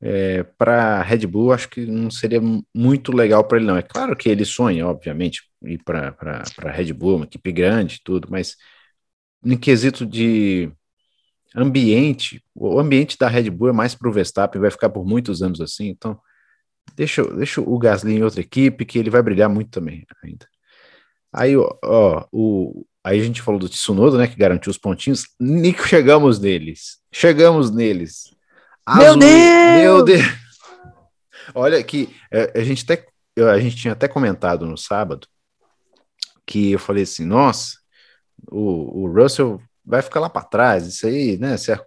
[0.00, 2.40] é, para Red Bull, acho que não seria
[2.74, 3.76] muito legal para ele, não.
[3.76, 6.16] É claro que ele sonha, obviamente, ir para
[6.72, 8.56] Red Bull, uma equipe grande, tudo, mas
[9.44, 10.70] em quesito de
[11.54, 15.42] ambiente, o ambiente da Red Bull é mais para o Verstappen, vai ficar por muitos
[15.42, 16.18] anos assim, então
[16.94, 20.46] Deixa, deixa o Gasly em outra equipe, que ele vai brilhar muito também ainda.
[21.32, 25.24] Aí, ó, o, aí a gente falou do Tsunoda, né, que garantiu os pontinhos.
[25.38, 26.98] Nico, chegamos neles.
[27.12, 28.34] Chegamos neles.
[28.84, 29.82] Azul, meu Deus!
[29.82, 30.24] Meu Deus!
[31.54, 33.06] Olha que é, a gente até
[33.38, 35.26] a gente tinha até comentado no sábado
[36.44, 37.78] que eu falei assim, nossa,
[38.50, 41.56] o, o Russell vai ficar lá para trás, isso aí, né?
[41.56, 41.80] Se a,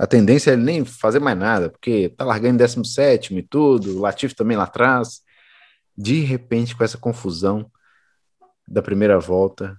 [0.00, 3.98] a tendência é ele nem fazer mais nada, porque tá largando em 17 e tudo,
[3.98, 5.20] o Latif também lá atrás.
[5.94, 7.70] De repente, com essa confusão
[8.66, 9.78] da primeira volta,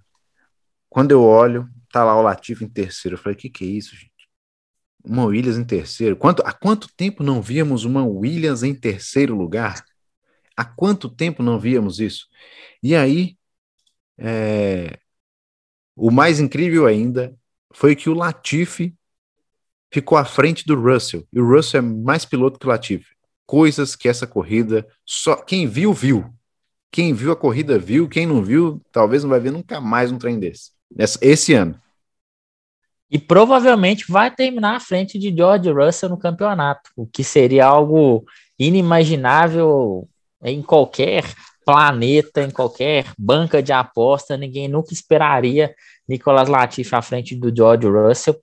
[0.88, 3.16] quando eu olho, tá lá o Latif em terceiro.
[3.16, 4.12] Eu falei, que, que é isso, gente?
[5.04, 6.16] Uma Williams em terceiro.
[6.16, 9.84] Quanto, há quanto tempo não víamos uma Williams em terceiro lugar?
[10.56, 12.28] Há quanto tempo não víamos isso?
[12.84, 13.36] E aí,
[14.20, 15.00] é,
[15.96, 17.36] o mais incrível ainda
[17.74, 18.96] foi que o Latifi
[19.92, 21.28] ficou à frente do Russell.
[21.32, 23.06] E o Russell é mais piloto que o Latifi.
[23.46, 26.26] Coisas que essa corrida só quem viu viu.
[26.90, 30.18] Quem viu a corrida viu, quem não viu, talvez não vai ver nunca mais um
[30.18, 30.72] trem desse.
[31.22, 31.80] Esse ano.
[33.10, 38.26] E provavelmente vai terminar à frente de George Russell no campeonato, o que seria algo
[38.58, 40.08] inimaginável
[40.44, 41.26] em qualquer
[41.66, 45.74] planeta, em qualquer banca de aposta, ninguém nunca esperaria
[46.08, 48.38] Nicolas Latifi à frente do George Russell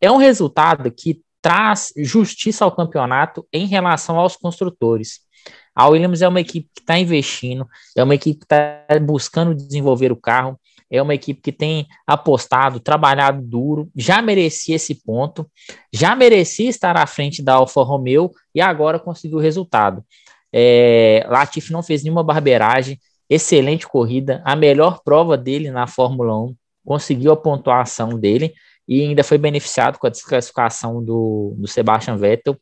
[0.00, 5.20] é um resultado que traz justiça ao campeonato em relação aos construtores.
[5.74, 10.10] A Williams é uma equipe que está investindo, é uma equipe que está buscando desenvolver
[10.10, 10.58] o carro,
[10.90, 15.48] é uma equipe que tem apostado, trabalhado duro, já merecia esse ponto,
[15.92, 20.02] já merecia estar à frente da Alfa Romeo e agora conseguiu o resultado.
[20.52, 26.56] É, Latifi não fez nenhuma barbeiragem, excelente corrida, a melhor prova dele na Fórmula 1,
[26.84, 28.54] conseguiu a pontuação dele
[28.88, 32.56] e ainda foi beneficiado com a desclassificação do, do Sebastian Vettel.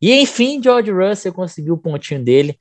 [0.00, 2.56] E enfim, George Russell conseguiu o pontinho dele.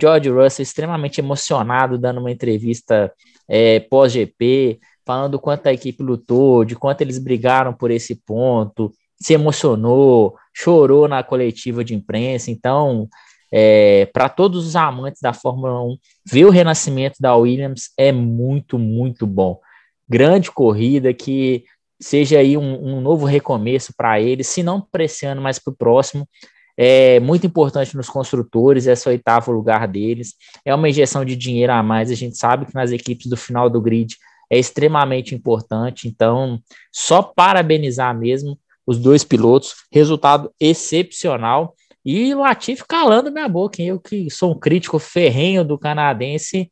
[0.00, 3.12] George Russell extremamente emocionado, dando uma entrevista
[3.48, 8.92] é, pós-GP, falando do quanto a equipe lutou, de quanto eles brigaram por esse ponto,
[9.20, 12.50] se emocionou, chorou na coletiva de imprensa.
[12.50, 13.08] Então,
[13.52, 18.78] é, para todos os amantes da Fórmula 1, ver o renascimento da Williams é muito,
[18.78, 19.60] muito bom.
[20.08, 21.64] Grande corrida que
[22.02, 25.72] seja aí um, um novo recomeço para eles, se não para esse ano, mas para
[25.72, 26.28] o próximo.
[26.76, 30.34] É muito importante nos construtores, esse oitavo lugar deles.
[30.64, 32.10] É uma injeção de dinheiro a mais.
[32.10, 34.16] A gente sabe que nas equipes do final do grid
[34.50, 36.08] é extremamente importante.
[36.08, 36.58] Então,
[36.92, 39.74] só parabenizar mesmo os dois pilotos.
[39.92, 41.74] Resultado excepcional.
[42.04, 43.80] E Latifi calando minha boca.
[43.80, 46.70] Eu que sou um crítico ferrenho do canadense,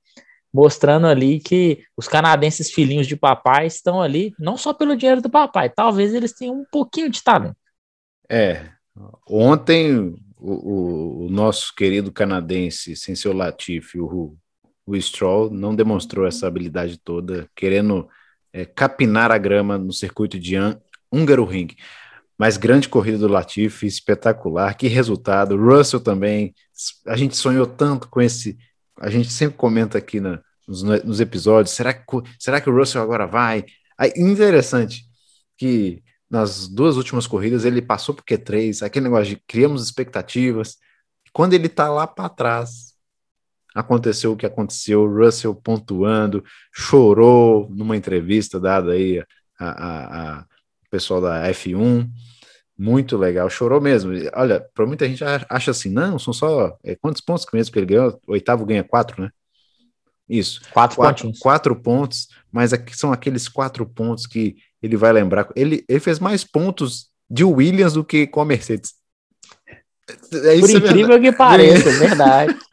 [0.53, 5.31] mostrando ali que os canadenses filhinhos de papai estão ali não só pelo dinheiro do
[5.31, 7.57] papai, talvez eles tenham um pouquinho de talento.
[8.29, 8.69] É,
[9.29, 14.37] ontem o, o, o nosso querido canadense, sem seu Latifi, o,
[14.87, 18.09] o Stroll, não demonstrou essa habilidade toda, querendo
[18.53, 20.57] é, capinar a grama no circuito de
[21.13, 21.75] Húngaro Ring.
[22.39, 25.57] Mas grande corrida do Latifi, espetacular, que resultado.
[25.57, 26.55] Russell também,
[27.07, 28.57] a gente sonhou tanto com esse
[29.01, 32.05] a gente sempre comenta aqui na, nos, nos, episódios, será que,
[32.39, 33.65] será que o Russell agora vai?
[33.99, 35.05] Aí, interessante
[35.57, 40.77] que nas duas últimas corridas ele passou por Q3, aquele negócio de criamos expectativas.
[41.33, 42.95] Quando ele tá lá para trás,
[43.75, 49.25] aconteceu o que aconteceu, Russell pontuando, chorou numa entrevista dada aí
[49.59, 50.47] a, a, a
[50.91, 52.09] pessoal da F1,
[52.81, 54.11] muito legal, chorou mesmo.
[54.35, 57.79] Olha, para muita gente acha assim, não, são só é, quantos pontos que mesmo que
[57.79, 58.19] ele ganhou?
[58.27, 59.31] O oitavo ganha quatro, né?
[60.27, 60.63] Isso.
[60.73, 65.47] Quatro, quatro, quatro pontos, mas aqui são aqueles quatro pontos que ele vai lembrar.
[65.55, 68.95] Ele, ele fez mais pontos de Williams do que com a Mercedes.
[70.09, 72.57] É Por é incrível é que pareça, é verdade.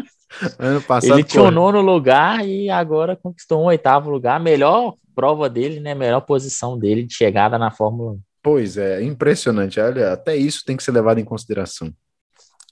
[0.60, 4.40] Ano passado ele tinha um nono lugar e agora conquistou um oitavo lugar.
[4.40, 5.96] Melhor prova dele, né?
[5.96, 8.27] Melhor posição dele de chegada na Fórmula 1.
[8.48, 9.78] Pois é, impressionante.
[9.78, 11.94] Olha, até isso tem que ser levado em consideração.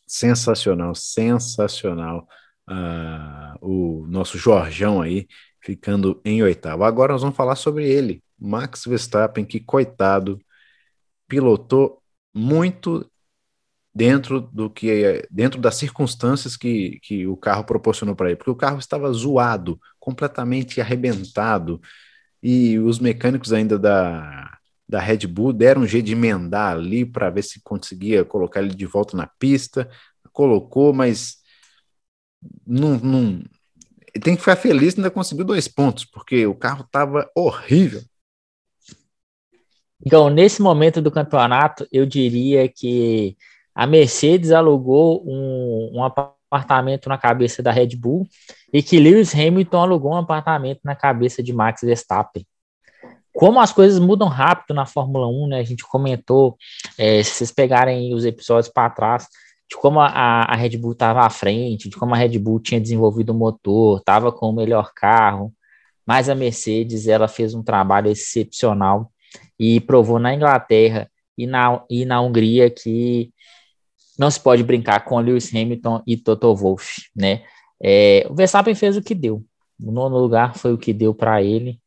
[0.08, 2.26] Sensacional, sensacional.
[2.66, 5.28] Uh, o nosso Jorjão aí
[5.62, 6.86] ficando em oitavo.
[6.86, 10.40] Agora nós vamos falar sobre ele, Max Verstappen, que coitado,
[11.28, 12.02] pilotou
[12.34, 13.12] muito
[13.94, 18.56] dentro do que dentro das circunstâncias que, que o carro proporcionou para ele, porque o
[18.56, 21.82] carro estava zoado, completamente arrebentado,
[22.42, 24.56] e os mecânicos ainda da,
[24.88, 28.76] da Red Bull deram um jeito de emendar ali para ver se conseguia colocar ele
[28.76, 29.90] de volta na pista,
[30.32, 31.38] colocou, mas
[32.66, 33.44] não, não,
[34.22, 38.02] tem que ficar feliz ainda conseguiu dois pontos, porque o carro estava horrível.
[40.06, 43.36] Então, nesse momento do campeonato, eu diria que
[43.74, 48.28] a Mercedes alugou um, um apartamento na cabeça da Red Bull
[48.72, 52.46] e que Lewis Hamilton alugou um apartamento na cabeça de Max Verstappen.
[53.36, 55.60] Como as coisas mudam rápido na Fórmula 1, né?
[55.60, 56.58] A gente comentou,
[56.98, 59.28] é, se vocês pegarem os episódios para trás,
[59.70, 62.80] de como a, a Red Bull estava à frente, de como a Red Bull tinha
[62.80, 65.54] desenvolvido o motor, estava com o melhor carro,
[66.06, 69.12] mas a Mercedes ela fez um trabalho excepcional
[69.60, 73.32] e provou na Inglaterra e na, e na Hungria que
[74.18, 77.44] não se pode brincar com Lewis Hamilton e Toto Wolff, né?
[77.84, 79.44] É, o Verstappen fez o que deu.
[79.82, 81.82] O nono lugar foi o que deu para ele.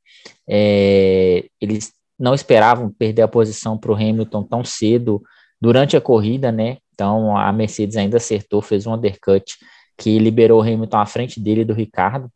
[0.49, 5.23] É, eles não esperavam perder a posição para o Hamilton tão cedo
[5.61, 6.79] durante a corrida, né?
[6.93, 9.57] Então a Mercedes ainda acertou, fez um undercut
[9.97, 12.31] que liberou o Hamilton à frente dele do Ricardo.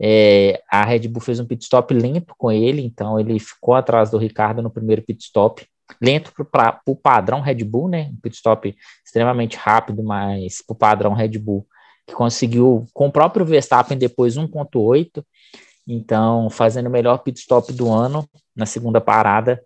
[0.00, 4.10] É, a Red Bull fez um pit stop lento com ele, então ele ficou atrás
[4.10, 5.66] do Ricardo no primeiro pit stop.
[6.00, 8.10] Lento para o padrão Red Bull, né?
[8.12, 11.66] Um pit stop extremamente rápido, mas para o padrão Red Bull,
[12.06, 15.24] que conseguiu com o próprio Verstappen depois 1,8.
[15.88, 19.58] Então, fazendo o melhor pit stop do ano na segunda parada.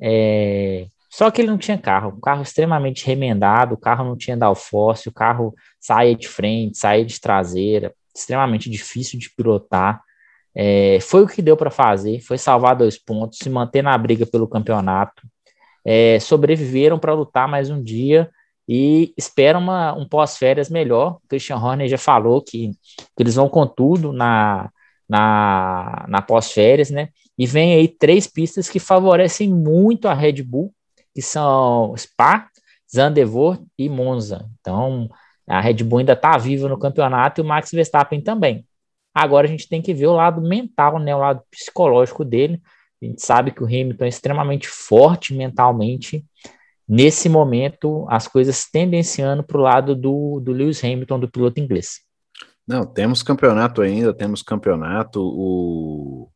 [0.00, 4.36] É, só que ele não tinha carro, um carro extremamente remendado, o carro não tinha
[4.36, 10.02] downforce, o carro saía de frente, saía de traseira, extremamente difícil de pilotar.
[10.54, 14.26] É, foi o que deu para fazer, foi salvar dois pontos, se manter na briga
[14.26, 15.22] pelo campeonato.
[15.84, 18.28] É, sobreviveram para lutar mais um dia
[18.68, 21.18] e esperam uma, um pós-férias melhor.
[21.24, 22.72] O Christian Horner já falou que,
[23.16, 24.70] que eles vão com tudo na,
[25.08, 27.08] na, na pós-férias, né?
[27.38, 30.74] E vem aí três pistas que favorecem muito a Red Bull,
[31.14, 32.48] que são Spa,
[32.92, 34.48] Zandvoort e Monza.
[34.60, 35.08] Então,
[35.46, 38.66] a Red Bull ainda está viva no campeonato e o Max Verstappen também.
[39.14, 42.60] Agora a gente tem que ver o lado mental, né, o lado psicológico dele.
[43.00, 46.24] A gente sabe que o Hamilton é extremamente forte mentalmente.
[46.86, 52.00] Nesse momento, as coisas tendenciando para o lado do, do Lewis Hamilton, do piloto inglês.
[52.68, 55.22] Não, temos campeonato ainda, temos campeonato.
[55.22, 56.30] O,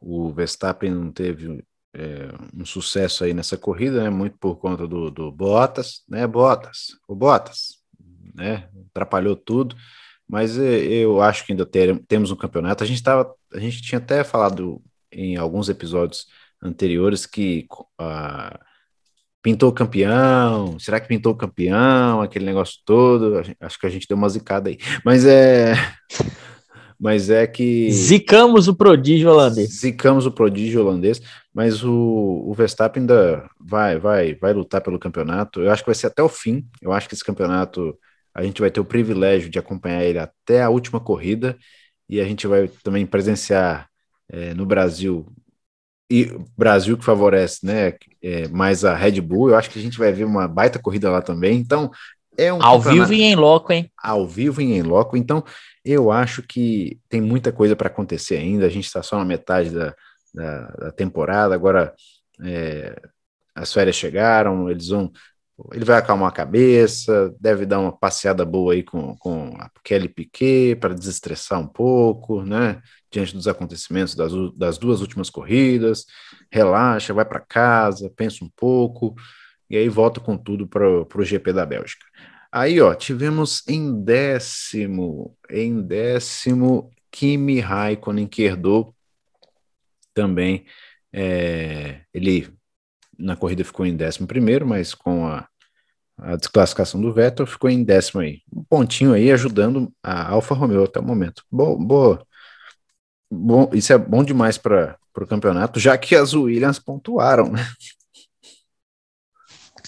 [0.00, 4.08] o Verstappen não teve é, um sucesso aí nessa corrida, né?
[4.08, 6.26] Muito por conta do, do Bottas, né?
[6.26, 7.78] Bottas, o Bottas,
[8.34, 8.70] né?
[8.90, 9.76] Atrapalhou tudo,
[10.26, 12.82] mas é, eu acho que ainda ter, temos um campeonato.
[12.82, 16.26] A gente tava, a gente tinha até falado em alguns episódios
[16.62, 17.66] anteriores que
[18.00, 18.58] uh,
[19.44, 24.28] pintou campeão, será que pintou campeão, aquele negócio todo, acho que a gente deu uma
[24.30, 25.74] zicada aí, mas é
[26.98, 27.90] mas é que.
[27.92, 29.80] Zicamos o prodígio holandês.
[29.80, 31.20] Zicamos o prodígio holandês,
[31.52, 31.92] mas o,
[32.46, 35.60] o Verstappen ainda vai, vai, vai lutar pelo campeonato.
[35.60, 36.66] Eu acho que vai ser até o fim.
[36.80, 37.94] Eu acho que esse campeonato
[38.34, 41.58] a gente vai ter o privilégio de acompanhar ele até a última corrida
[42.08, 43.88] e a gente vai também presenciar
[44.30, 45.26] é, no Brasil
[46.14, 49.50] e Brasil que favorece, né, é, mais a Red Bull.
[49.50, 51.58] Eu acho que a gente vai ver uma baita corrida lá também.
[51.58, 51.90] Então
[52.38, 53.90] é um ao vivo e em loco, hein?
[54.00, 55.16] Ao vivo e em loco.
[55.16, 55.42] Então
[55.84, 58.66] eu acho que tem muita coisa para acontecer ainda.
[58.66, 59.92] A gente está só na metade da,
[60.32, 61.52] da, da temporada.
[61.52, 61.92] Agora
[62.44, 62.96] é,
[63.52, 65.10] as férias chegaram, eles vão.
[65.72, 70.08] Ele vai acalmar a cabeça, deve dar uma passeada boa aí com, com a Kelly
[70.08, 72.82] Piquet para desestressar um pouco, né?
[73.14, 76.04] Diante dos acontecimentos das, das duas últimas corridas,
[76.50, 79.14] relaxa, vai para casa, pensa um pouco
[79.70, 82.04] e aí volta com tudo para o GP da Bélgica.
[82.50, 88.92] Aí, ó, tivemos em décimo, em décimo, Kimi Raikkonen, que herdou
[90.12, 90.66] também.
[91.12, 92.52] É, ele
[93.16, 95.46] na corrida ficou em décimo primeiro, mas com a,
[96.18, 98.42] a desclassificação do Vettel ficou em décimo aí.
[98.52, 101.44] Um pontinho aí ajudando a Alfa Romeo até o momento.
[101.48, 102.26] Boa, boa.
[103.30, 107.66] Bom, isso é bom demais para o campeonato, já que as Williams pontuaram, né?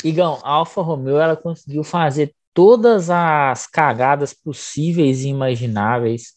[0.04, 6.34] Igão, a Alfa Romeo ela conseguiu fazer todas as cagadas possíveis e imagináveis,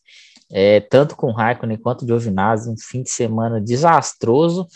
[0.52, 4.68] é, tanto com Raikkonen quanto Giovinazzi, um fim de semana desastroso.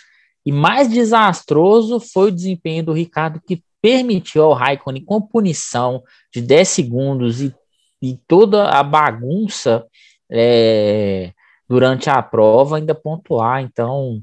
[0.45, 6.41] E mais desastroso foi o desempenho do Ricardo, que permitiu ao Raikkonen, com punição de
[6.41, 7.53] 10 segundos e,
[8.01, 9.85] e toda a bagunça
[10.31, 11.33] é,
[11.67, 13.61] durante a prova, ainda pontuar.
[13.61, 14.21] Então,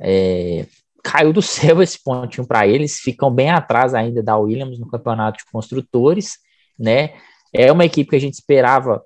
[0.00, 0.66] é,
[1.02, 5.38] caiu do céu esse pontinho para eles, ficam bem atrás ainda da Williams no campeonato
[5.38, 6.38] de construtores,
[6.78, 7.14] né?
[7.52, 9.02] É uma equipe que a gente esperava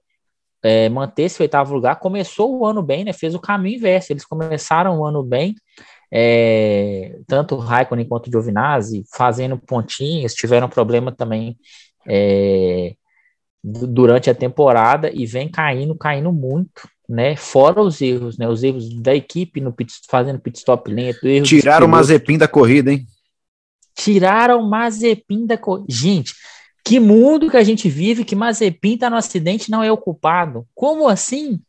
[0.62, 1.96] é, manter esse oitavo lugar.
[1.96, 3.12] Começou o ano bem, né?
[3.12, 4.12] Fez o caminho inverso.
[4.12, 5.54] Eles começaram o ano bem,
[6.10, 11.58] é, tanto o Raikkonen quanto o Giovinazzi fazendo pontinhos, tiveram problema também
[12.08, 12.94] é,
[13.62, 17.36] durante a temporada e vem caindo, caindo muito, né?
[17.36, 18.48] Fora os erros, né?
[18.48, 21.20] Os erros da equipe no pit, fazendo pit stop lento.
[21.44, 23.06] Tiraram o Mazepin da corrida, hein?
[23.94, 25.86] Tiraram o Mazepin da corrida.
[25.88, 26.34] Gente,
[26.84, 30.66] que mundo que a gente vive que Mazepin tá no acidente não é o culpado.
[30.74, 31.60] Como assim?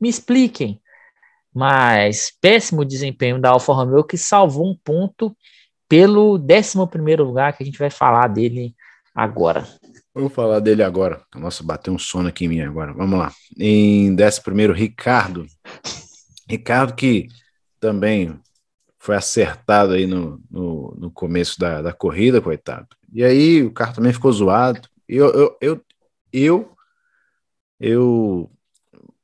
[0.00, 0.80] Me expliquem.
[1.52, 5.36] Mas péssimo desempenho da Alfa Romeo que salvou um ponto
[5.88, 8.74] pelo 11 primeiro lugar que a gente vai falar dele
[9.14, 9.64] agora.
[10.14, 11.20] Vou falar dele agora.
[11.34, 12.92] Nossa, bateu um sono aqui em mim agora.
[12.92, 13.32] Vamos lá.
[13.58, 15.44] Em 11, Ricardo.
[16.48, 17.26] Ricardo, que
[17.80, 18.38] também
[18.96, 22.86] foi acertado aí no, no, no, começo da, da corrida, coitado.
[23.12, 24.88] E aí o carro também ficou zoado.
[25.08, 25.84] Eu, eu, eu,
[26.32, 26.76] eu,
[27.80, 28.50] eu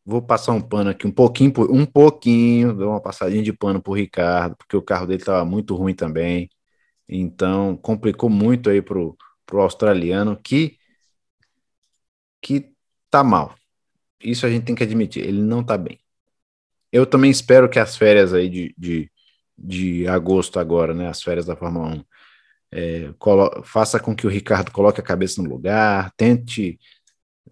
[0.04, 3.92] vou passar um pano aqui, um pouquinho, um pouquinho, dou uma passadinha de pano pro
[3.92, 6.50] Ricardo, porque o carro dele estava muito ruim também.
[7.08, 10.79] Então complicou muito aí pro, pro australiano, que
[12.40, 12.72] que
[13.10, 13.54] tá mal.
[14.22, 15.98] Isso a gente tem que admitir, ele não tá bem.
[16.92, 19.10] Eu também espero que as férias aí de, de,
[19.56, 22.04] de agosto agora, né, as férias da Fórmula 1,
[22.72, 23.14] é,
[23.64, 26.78] faça com que o Ricardo coloque a cabeça no lugar, tente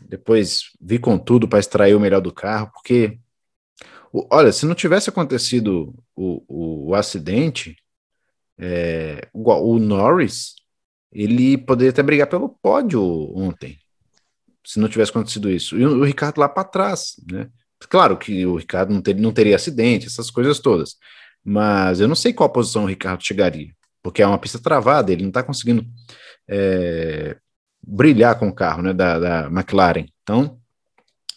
[0.09, 3.18] depois vir com tudo para extrair o melhor do carro, porque
[4.31, 7.77] olha, se não tivesse acontecido o, o, o acidente,
[8.59, 10.55] é, o, o Norris
[11.12, 13.03] ele poderia até brigar pelo pódio
[13.37, 13.79] ontem
[14.68, 15.78] se não tivesse acontecido isso.
[15.78, 17.48] E o, Ricardo lá para trás, né?
[17.88, 20.96] Claro que o Ricardo não, ter, não teria acidente, essas coisas todas.
[21.42, 25.22] Mas eu não sei qual posição o Ricardo chegaria, porque é uma pista travada, ele
[25.22, 25.87] não está conseguindo
[26.46, 27.38] é,
[27.83, 30.07] brilhar com o carro né, da, da McLaren.
[30.22, 30.61] Então,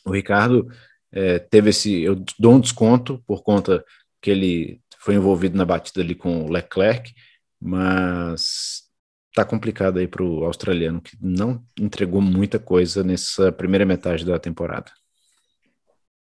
[0.03, 0.67] o Ricardo
[1.09, 2.01] é, teve esse.
[2.01, 3.85] Eu dou um desconto por conta
[4.21, 7.13] que ele foi envolvido na batida ali com o Leclerc,
[7.61, 8.80] mas
[9.33, 14.37] tá complicado aí para o australiano, que não entregou muita coisa nessa primeira metade da
[14.37, 14.91] temporada.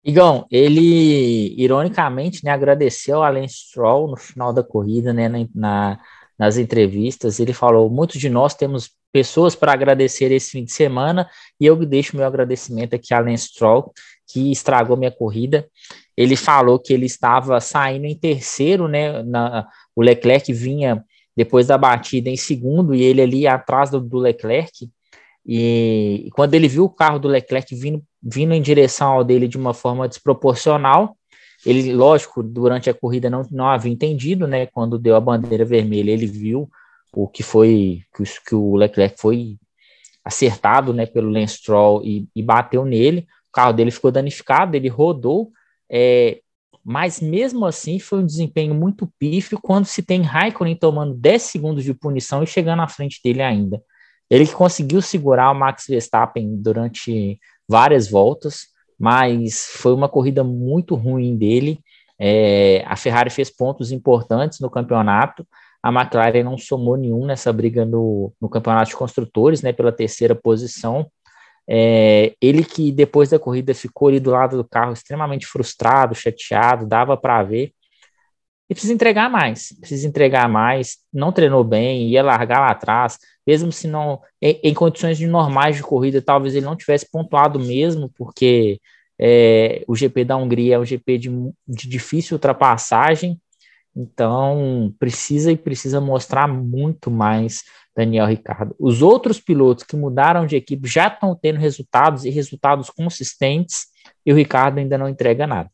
[0.04, 5.98] Igão, ele ironicamente né, agradeceu a Lance Stroll no final da corrida, né, na, na,
[6.38, 7.40] nas entrevistas.
[7.40, 11.28] Ele falou: muitos de nós temos pessoas para agradecer esse fim de semana
[11.60, 13.92] e eu deixo meu agradecimento aqui a Lance Stroll,
[14.26, 15.68] que estragou minha corrida.
[16.16, 19.22] Ele falou que ele estava saindo em terceiro, né?
[19.22, 21.04] Na, o Leclerc vinha
[21.38, 24.90] depois da batida em segundo e ele ali atrás do, do Leclerc.
[25.46, 29.46] E, e, quando ele viu o carro do Leclerc vindo, vindo em direção ao dele
[29.46, 31.16] de uma forma desproporcional,
[31.64, 34.66] ele, lógico, durante a corrida não, não havia entendido, né?
[34.66, 36.68] Quando deu a bandeira vermelha, ele viu
[37.12, 39.58] o que foi que, que o Leclerc foi
[40.24, 43.28] acertado, né, pelo Lance Stroll e, e bateu nele.
[43.48, 45.52] O carro dele ficou danificado, ele rodou.
[45.88, 46.40] É,
[46.88, 51.84] mas mesmo assim foi um desempenho muito pífio quando se tem Raikkonen tomando 10 segundos
[51.84, 53.82] de punição e chegando à frente dele ainda.
[54.30, 61.36] Ele conseguiu segurar o Max Verstappen durante várias voltas, mas foi uma corrida muito ruim
[61.36, 61.78] dele.
[62.18, 65.46] É, a Ferrari fez pontos importantes no campeonato,
[65.82, 70.34] a McLaren não somou nenhum nessa briga no, no campeonato de construtores, né, pela terceira
[70.34, 71.06] posição.
[71.68, 76.86] É, ele que depois da corrida ficou ali do lado do carro extremamente frustrado, chateado,
[76.86, 77.72] dava para ver.
[78.70, 80.98] E precisa entregar mais, precisa entregar mais.
[81.12, 85.76] Não treinou bem, ia largar lá atrás, mesmo se não, em, em condições de normais
[85.76, 88.78] de corrida, talvez ele não tivesse pontuado mesmo, porque
[89.18, 91.30] é, o GP da Hungria é um GP de,
[91.66, 93.40] de difícil ultrapassagem.
[93.96, 97.64] Então, precisa e precisa mostrar muito mais
[97.98, 98.76] Daniel Ricardo.
[98.78, 103.88] Os outros pilotos que mudaram de equipe já estão tendo resultados e resultados consistentes,
[104.24, 105.68] e o Ricardo ainda não entrega nada.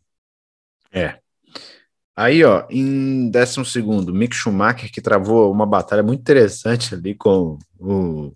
[0.91, 1.19] É.
[2.17, 7.59] Aí, ó, em décimo segundo, Mick Schumacher, que travou uma batalha muito interessante ali com
[7.79, 8.33] o,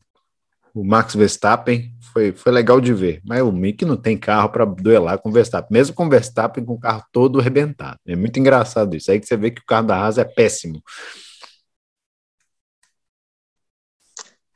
[0.74, 3.22] o Max Verstappen, foi, foi legal de ver.
[3.24, 6.62] Mas o Mick não tem carro para duelar com o Verstappen, mesmo com o Verstappen
[6.62, 7.98] com o carro todo arrebentado.
[8.06, 9.10] É muito engraçado isso.
[9.10, 10.82] Aí que você vê que o carro da Haas é péssimo.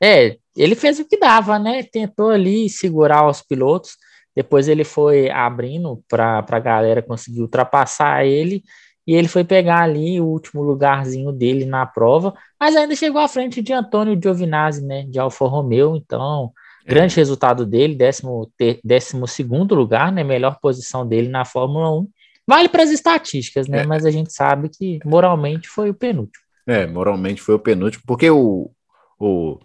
[0.02, 1.82] É, ele fez o que dava, né?
[1.84, 3.96] Tentou ali segurar os pilotos.
[4.34, 8.64] Depois ele foi abrindo para a galera conseguir ultrapassar ele.
[9.06, 13.26] E ele foi pegar ali o último lugarzinho dele na prova, mas ainda chegou à
[13.26, 15.04] frente de Antônio Giovinazzi, né?
[15.08, 15.96] De Alfa Romeo.
[15.96, 16.52] Então,
[16.86, 17.16] grande é.
[17.16, 20.22] resultado dele, décimo, ter, décimo segundo lugar, né?
[20.22, 22.08] Melhor posição dele na Fórmula 1.
[22.46, 23.82] Vale para as estatísticas, né?
[23.82, 23.86] É.
[23.86, 26.42] Mas a gente sabe que moralmente foi o penúltimo.
[26.66, 28.70] É, moralmente foi o penúltimo, porque o,
[29.18, 29.58] o,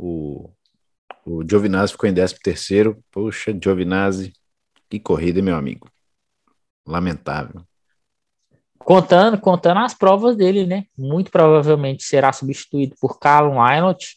[0.00, 0.50] o,
[1.26, 3.04] o Giovinazzi ficou em 13 terceiro.
[3.10, 4.32] Poxa, Giovinazzi,
[4.88, 5.90] que corrida, meu amigo.
[6.86, 7.62] Lamentável.
[8.78, 10.84] Contando, contando as provas dele, né?
[10.96, 14.16] Muito provavelmente será substituído por Callum Eilert.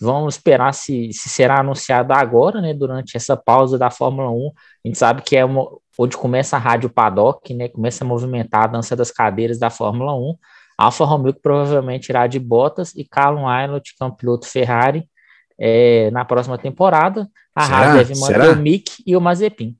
[0.00, 2.72] Vamos esperar se, se será anunciado agora, né?
[2.72, 4.46] Durante essa pausa da Fórmula 1.
[4.84, 5.68] A gente sabe que é uma,
[5.98, 7.68] onde começa a rádio paddock, né?
[7.68, 10.34] Começa a movimentar a dança das cadeiras da Fórmula 1.
[10.80, 15.06] Alfa Romeo que provavelmente irá de Bottas e Callum Eilert, que é um piloto Ferrari,
[15.58, 17.28] é, na próxima temporada.
[17.54, 17.76] A Será?
[17.76, 18.52] Haas deve manter Será?
[18.52, 19.76] o Mick e o Mazepin.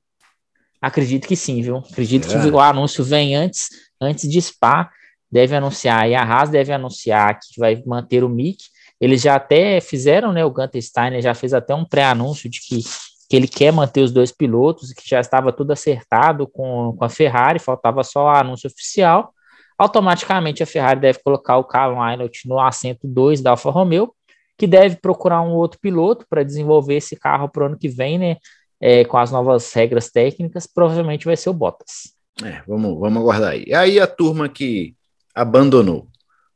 [0.79, 1.77] Acredito que sim, viu?
[1.77, 2.43] Acredito Será?
[2.43, 4.91] que o anúncio vem antes, antes de Spa,
[5.31, 8.63] deve anunciar, e a Haas deve anunciar que vai manter o Mick.
[8.99, 10.45] Eles já até fizeram, né?
[10.45, 12.83] O Gunter Steiner já fez até um pré-anúncio de que,
[13.27, 17.09] que ele quer manter os dois pilotos, que já estava tudo acertado com, com a
[17.09, 19.33] Ferrari, faltava só o anúncio oficial
[19.81, 24.13] automaticamente a Ferrari deve colocar o Carl Eilert no assento 2 da Alfa Romeo,
[24.55, 28.19] que deve procurar um outro piloto para desenvolver esse carro para o ano que vem,
[28.19, 28.37] né?
[28.79, 32.13] É, com as novas regras técnicas, provavelmente vai ser o Bottas.
[32.43, 33.73] É, vamos, vamos aguardar aí.
[33.73, 34.95] Aí a turma que
[35.33, 36.07] abandonou.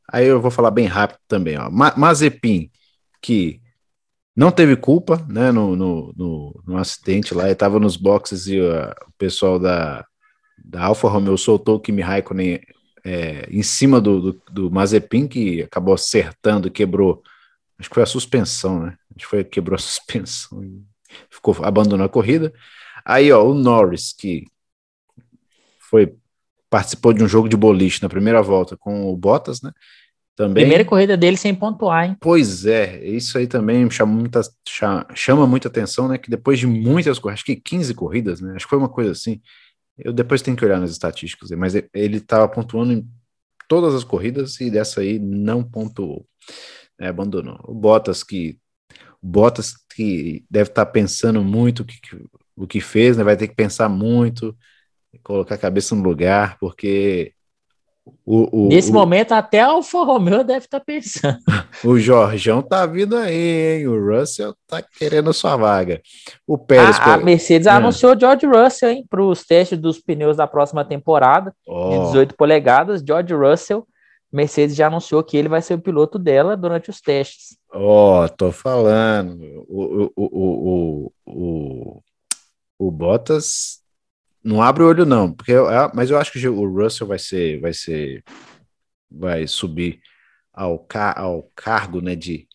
[0.08, 1.68] Aí eu vou falar bem rápido também, ó.
[1.68, 2.70] Ma Mazepin,
[3.20, 3.60] que
[4.36, 8.90] não teve culpa, né, no, no, no, no acidente lá, estava nos boxes e uh,
[9.08, 10.04] o pessoal da,
[10.64, 12.60] da Alfa Romeo soltou o Kimi Raikkonen
[13.06, 17.22] é, em cima do, do, do, Mazepin, que acabou acertando, quebrou,
[17.78, 18.96] acho que foi a suspensão, né?
[19.14, 20.82] Acho que foi, quebrou a suspensão e
[21.30, 22.52] ficou, abandonou a corrida.
[23.04, 24.44] Aí, ó, o Norris, que
[25.78, 26.16] foi
[26.68, 29.70] participou de um jogo de boliche na primeira volta com o Bottas, né?
[30.34, 30.64] Também.
[30.64, 32.16] Primeira corrida dele sem pontuar, hein?
[32.20, 34.40] Pois é, isso aí também chama muita,
[35.14, 36.18] chama muita atenção, né?
[36.18, 38.54] Que depois de muitas corridas, acho que 15 corridas, né?
[38.56, 39.40] Acho que foi uma coisa assim.
[39.98, 43.08] Eu depois tenho que olhar nas estatísticas, mas ele estava pontuando em
[43.68, 46.26] todas as corridas e dessa aí não pontuou,
[46.98, 47.58] né, abandonou.
[47.64, 48.60] O Bottas que
[49.22, 51.98] Bottas que deve estar tá pensando muito o que,
[52.56, 54.56] o que fez, né, vai ter que pensar muito,
[55.22, 57.34] colocar a cabeça no lugar, porque
[58.24, 61.38] o, o, Nesse o, momento, até o Alfa Romeo deve estar tá pensando.
[61.84, 63.88] O Jorjão tá vindo aí, hein?
[63.88, 66.00] O Russell tá querendo sua vaga.
[66.46, 66.98] O Pérez.
[66.98, 67.70] A, a Mercedes é.
[67.70, 71.90] anunciou George Russell, hein, para os testes dos pneus da próxima temporada, oh.
[71.90, 73.02] de 18 polegadas.
[73.06, 73.86] George Russell,
[74.32, 77.56] Mercedes já anunciou que ele vai ser o piloto dela durante os testes.
[77.72, 79.38] Ó, oh, tô falando.
[79.68, 82.02] O, o, o, o, o,
[82.78, 83.85] o Bottas
[84.46, 87.60] não abre o olho, não, porque é, mas eu acho que o Russell vai ser,
[87.60, 88.22] vai ser,
[89.10, 90.00] vai subir
[90.52, 92.46] ao, ca, ao cargo né, de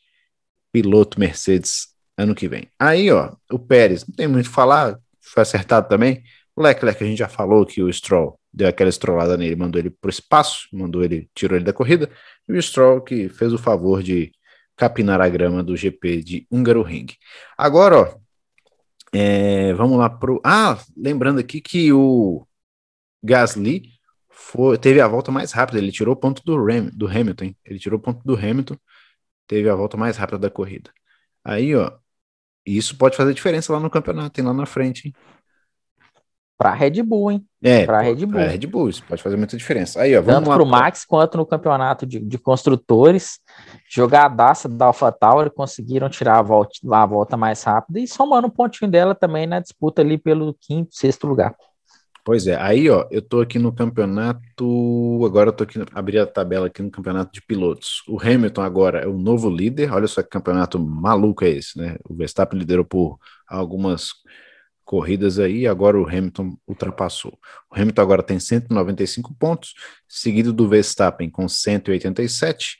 [0.72, 2.70] piloto Mercedes ano que vem.
[2.80, 6.24] Aí, ó, o Pérez, não tem muito o que falar, foi acertado também.
[6.56, 9.90] O Leclerc, a gente já falou que o Stroll deu aquela estrolada nele, mandou ele
[9.90, 12.10] para o espaço, mandou ele, tirou ele da corrida,
[12.48, 14.32] e o Stroll que fez o favor de
[14.78, 17.08] capinar a grama do GP de Húngaro Ring.
[17.58, 18.21] Agora, ó,
[19.14, 20.42] é, vamos lá pro.
[20.44, 22.48] Ah, lembrando aqui que o
[23.24, 23.84] Gasly
[24.30, 25.80] foi, teve a volta mais rápida.
[25.80, 27.54] Ele tirou o ponto do, Ram, do Hamilton.
[27.66, 28.78] Ele tirou o ponto do Hamilton.
[29.48, 30.92] Teve a volta mais rápida da corrida.
[31.44, 31.92] Aí, ó.
[32.66, 35.16] Isso pode fazer diferença lá no campeonato, tem lá na frente, hein?
[36.62, 37.46] Para Red Bull, hein?
[37.64, 38.34] É, para Red Bull.
[38.34, 40.00] Pra Red Bull, isso pode fazer muita diferença.
[40.00, 43.40] Aí, ó, vamos Tanto para o Max quanto no campeonato de, de construtores,
[43.90, 48.92] jogadaça da AlphaTauri, conseguiram tirar a volta, a volta mais rápida e somando um pontinho
[48.92, 51.56] dela também na disputa ali pelo quinto, sexto lugar.
[52.24, 56.28] Pois é, aí ó, eu tô aqui no campeonato, agora eu tô aqui, abri a
[56.28, 58.04] tabela aqui no campeonato de pilotos.
[58.08, 61.98] O Hamilton agora é o novo líder, olha só que campeonato maluco é esse, né?
[62.08, 64.12] O Verstappen liderou por algumas
[64.92, 67.40] corridas aí, agora o Hamilton ultrapassou.
[67.72, 69.74] O Hamilton agora tem 195 pontos,
[70.06, 72.76] seguido do Verstappen com 187.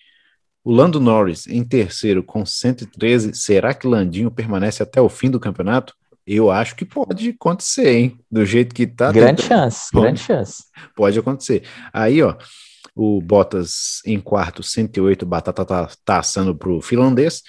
[0.62, 3.34] O Lando Norris em terceiro com 113.
[3.34, 5.94] Será que Landinho permanece até o fim do campeonato?
[6.28, 8.20] Eu acho que pode acontecer, hein?
[8.30, 9.10] Do jeito que tá.
[9.10, 10.64] Grande chance, pode, grande chance.
[10.94, 11.64] Pode acontecer.
[11.94, 12.36] Aí, ó,
[12.94, 17.42] o Bottas em quarto, 108, batata tá, tá assando pro finlandês.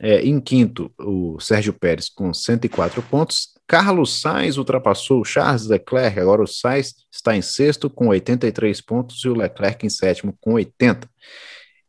[0.00, 3.53] É, em quinto, o Sérgio Pérez com 104 pontos.
[3.66, 9.28] Carlos Sainz ultrapassou Charles Leclerc, agora o Sainz está em sexto com 83 pontos e
[9.28, 11.08] o Leclerc em sétimo com 80.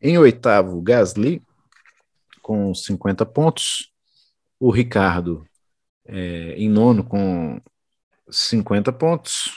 [0.01, 1.41] Em oitavo, Gasly
[2.41, 3.91] com 50 pontos.
[4.59, 5.45] O Ricardo
[6.05, 7.59] é, em nono com
[8.29, 9.51] 50 pontos.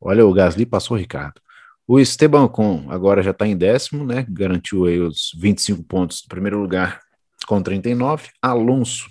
[0.00, 1.40] Olha, o Gasly passou o Ricardo.
[1.86, 4.26] O Esteban Com agora já está em décimo, né?
[4.28, 7.00] Garantiu aí os 25 pontos do primeiro lugar
[7.46, 8.28] com 39.
[8.42, 9.10] Alonso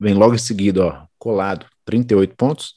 [0.00, 2.74] vem logo em seguida, ó, colado, 38 pontos.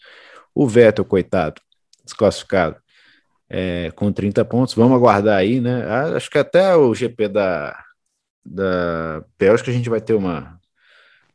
[0.53, 1.61] O Vettel, coitado,
[2.03, 2.77] desclassificado,
[3.49, 4.73] é, com 30 pontos.
[4.73, 5.83] Vamos aguardar aí, né?
[5.85, 7.77] Ah, acho que até o GP da,
[8.45, 10.59] da Bélgica a gente vai ter uma.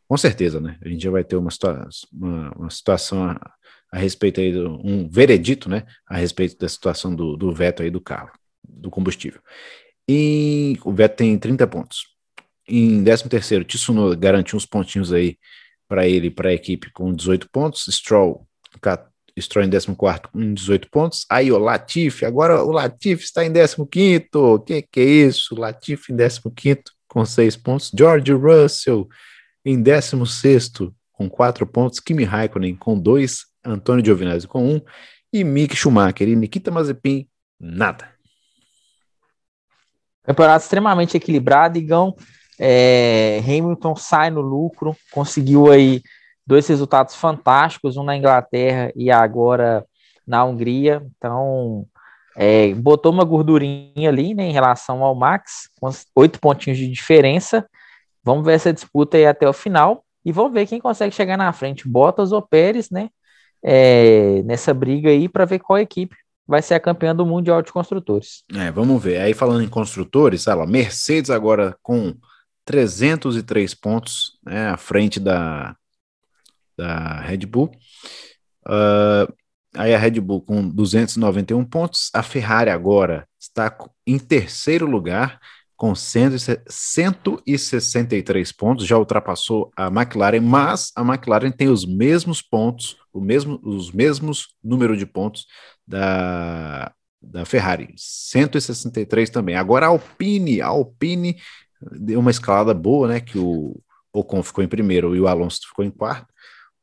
[0.08, 0.78] Com certeza, né?
[0.84, 3.54] A gente já vai ter uma, situa uma, uma situação a,
[3.92, 5.84] a, respeito aí, do, um veredito, né?
[6.06, 8.30] A respeito da situação do, do veto aí do carro,
[8.66, 9.40] do combustível.
[10.08, 12.06] E o veto tem 30 pontos.
[12.68, 15.36] Em 13 terceiro, Tsunoda garantiu uns pontinhos aí
[15.88, 17.86] para ele, para a equipe, com 18 pontos.
[17.88, 18.46] Stroll,
[19.38, 19.96] Stroll em 14
[20.32, 21.26] com 18 pontos.
[21.30, 24.26] Aí o Latifi, agora o Latifi está em 15.
[24.34, 25.54] O que, que é isso?
[25.54, 27.90] Latifi em 15 com 6 pontos.
[27.96, 29.08] George Russell
[29.64, 30.72] em 16
[31.12, 32.00] com 4 pontos.
[32.00, 33.44] Kimi Raikkonen com 2.
[33.64, 34.80] Antônio Giovinazzi com 1.
[35.32, 37.28] E Mick Schumacher e Nikita Mazepin,
[37.60, 38.08] nada.
[40.22, 42.16] Campeonato extremamente equilibrado, Igão.
[42.58, 46.02] É, Hamilton sai no lucro, conseguiu aí
[46.46, 49.84] dois resultados fantásticos, um na Inglaterra e agora
[50.26, 51.04] na Hungria.
[51.16, 51.86] Então,
[52.36, 57.68] é, botou uma gordurinha ali né, em relação ao Max, com oito pontinhos de diferença.
[58.22, 61.52] Vamos ver essa disputa aí até o final e vamos ver quem consegue chegar na
[61.52, 63.08] frente, Bottas ou Pérez, né?
[63.62, 66.14] É, nessa briga aí para ver qual equipe
[66.46, 68.44] vai ser a campeã do Mundial de Construtores.
[68.54, 69.20] É, vamos ver.
[69.20, 72.14] Aí falando em construtores, lá, Mercedes agora com
[72.66, 75.74] 303 pontos, né, à frente da,
[76.76, 77.70] da Red Bull.
[78.66, 79.32] Uh,
[79.74, 83.74] aí a Red Bull com 291 pontos, a Ferrari agora está
[84.06, 85.40] em terceiro lugar
[85.76, 93.20] com 163 pontos, já ultrapassou a McLaren, mas a McLaren tem os mesmos pontos, o
[93.20, 95.44] mesmo, os mesmos número de pontos
[95.86, 96.90] da,
[97.20, 99.54] da Ferrari, 163 também.
[99.54, 101.36] Agora a Alpine, a Alpine
[101.80, 103.20] deu uma escalada boa, né?
[103.20, 103.80] Que o
[104.12, 106.32] Ocon ficou em primeiro e o Alonso ficou em quarto.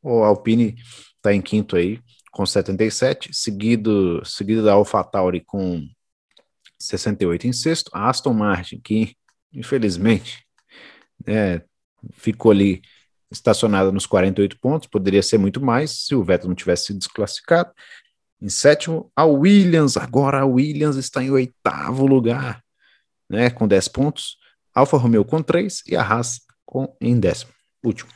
[0.02, 0.76] O Alpine
[1.16, 5.86] está em quinto aí, com 77, seguido, seguido da AlphaTauri com
[6.78, 7.90] 68 em sexto.
[7.94, 9.16] A Aston Martin, que
[9.52, 10.44] infelizmente
[11.26, 11.62] é,
[12.12, 12.82] ficou ali
[13.30, 17.72] estacionada nos 48 pontos, poderia ser muito mais se o Vettel não tivesse sido desclassificado.
[18.40, 22.62] Em sétimo, a Williams, agora a Williams está em oitavo lugar,
[23.28, 24.36] né, com 10 pontos.
[24.74, 27.52] Alfa Romeo com 3 e a Haas com, em décimo,
[27.84, 28.10] último.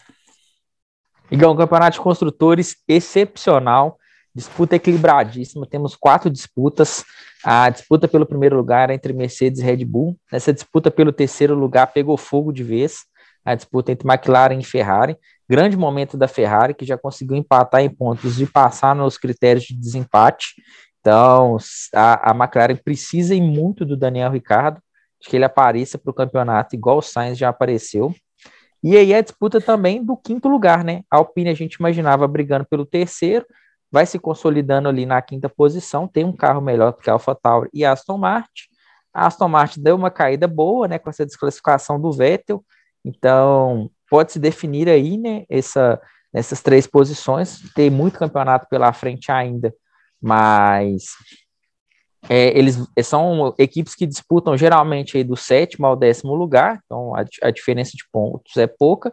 [1.31, 3.99] Igão, campeonato de construtores excepcional,
[4.35, 7.05] disputa equilibradíssima, temos quatro disputas,
[7.45, 11.89] a disputa pelo primeiro lugar entre Mercedes e Red Bull, nessa disputa pelo terceiro lugar
[11.89, 13.05] pegou fogo de vez,
[13.45, 15.17] a disputa entre McLaren e Ferrari,
[15.49, 19.75] grande momento da Ferrari, que já conseguiu empatar em pontos e passar nos critérios de
[19.75, 20.55] desempate,
[21.01, 21.57] então
[21.95, 24.81] a, a McLaren precisa ir muito do Daniel Ricardo,
[25.21, 28.14] de que ele apareça para o campeonato igual o Sainz já apareceu.
[28.83, 31.03] E aí a disputa também do quinto lugar, né?
[31.11, 33.45] A Alpine a gente imaginava brigando pelo terceiro,
[33.91, 37.69] vai se consolidando ali na quinta posição, tem um carro melhor do que a AlphaTauri
[37.73, 38.69] e a Aston Martin.
[39.12, 42.64] A Aston Martin deu uma caída boa, né, com essa desclassificação do Vettel.
[43.05, 46.01] Então, pode se definir aí, né, essa,
[46.33, 47.61] essas três posições.
[47.75, 49.75] Tem muito campeonato pela frente ainda,
[50.21, 51.07] mas
[52.29, 57.51] é, eles são equipes que disputam geralmente do sétimo ao décimo lugar, então a, a,
[57.51, 59.12] diferença de pontos é pouca,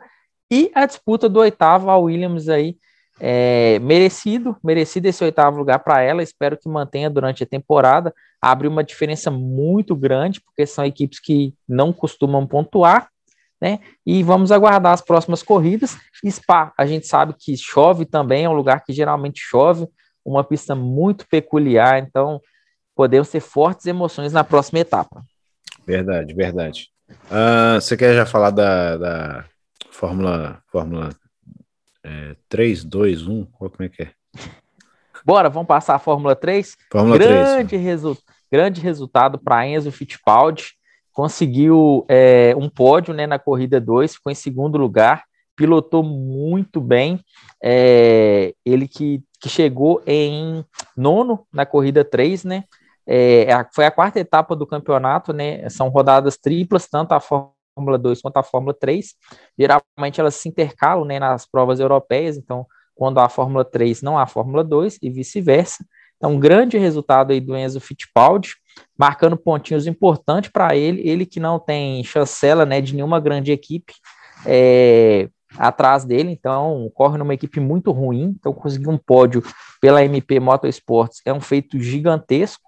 [0.51, 2.77] e a disputa do oitavo ao Williams aí
[3.19, 8.67] é, merecido, merecido esse oitavo lugar para ela, espero que mantenha durante a temporada, abre
[8.67, 13.09] uma diferença muito grande, porque são equipes que não costumam pontuar,
[13.61, 13.79] né?
[14.05, 15.97] E vamos aguardar as próximas corridas.
[16.29, 19.87] Spa, a gente sabe que chove também, é um lugar que geralmente chove,
[20.23, 22.41] uma pista muito peculiar, então
[22.95, 25.23] podemos ter fortes emoções na próxima etapa.
[25.85, 26.89] Verdade, verdade.
[27.09, 29.45] Uh, você quer já falar da, da
[29.91, 31.09] Fórmula, Fórmula
[32.03, 33.47] é, 3, 2, 1?
[33.59, 34.11] Ou como é que é?
[35.25, 36.77] Bora, vamos passar a Fórmula 3?
[36.91, 37.81] Fórmula grande, 3.
[37.81, 38.17] Resu
[38.51, 40.73] grande resultado para Enzo Fittipaldi.
[41.11, 45.23] Conseguiu é, um pódio né, na corrida 2, ficou em segundo lugar,
[45.55, 47.19] pilotou muito bem.
[47.63, 50.63] É, ele que, que chegou em
[50.95, 52.63] nono na corrida 3, né?
[53.07, 55.67] É, foi a quarta etapa do campeonato, né?
[55.69, 59.13] São rodadas triplas, tanto a Fórmula 2 quanto a Fórmula 3.
[59.57, 64.25] Geralmente elas se intercalam né, nas provas europeias, então, quando há Fórmula 3, não há
[64.25, 65.85] Fórmula 2 e vice-versa.
[66.17, 68.55] Então, um grande resultado aí do Enzo Fittipaldi.
[68.97, 73.93] marcando pontinhos importantes para ele, ele que não tem chancela né, de nenhuma grande equipe
[74.45, 79.43] é, atrás dele, então corre numa equipe muito ruim, então conseguir um pódio
[79.81, 82.64] pela MP Motorsports é um feito gigantesco.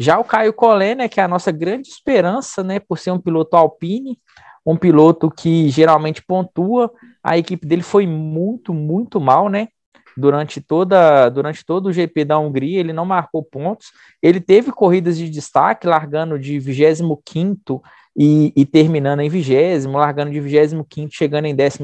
[0.00, 3.20] Já o Caio Collet, né, que é a nossa grande esperança, né, por ser um
[3.20, 4.18] piloto Alpine,
[4.64, 6.90] um piloto que geralmente pontua,
[7.22, 9.68] a equipe dele foi muito, muito mal, né?
[10.16, 13.88] Durante, toda, durante todo o GP da Hungria, ele não marcou pontos.
[14.22, 17.82] Ele teve corridas de destaque, largando de 25
[18.16, 21.78] e, e terminando em 20, largando de 25, chegando em 12.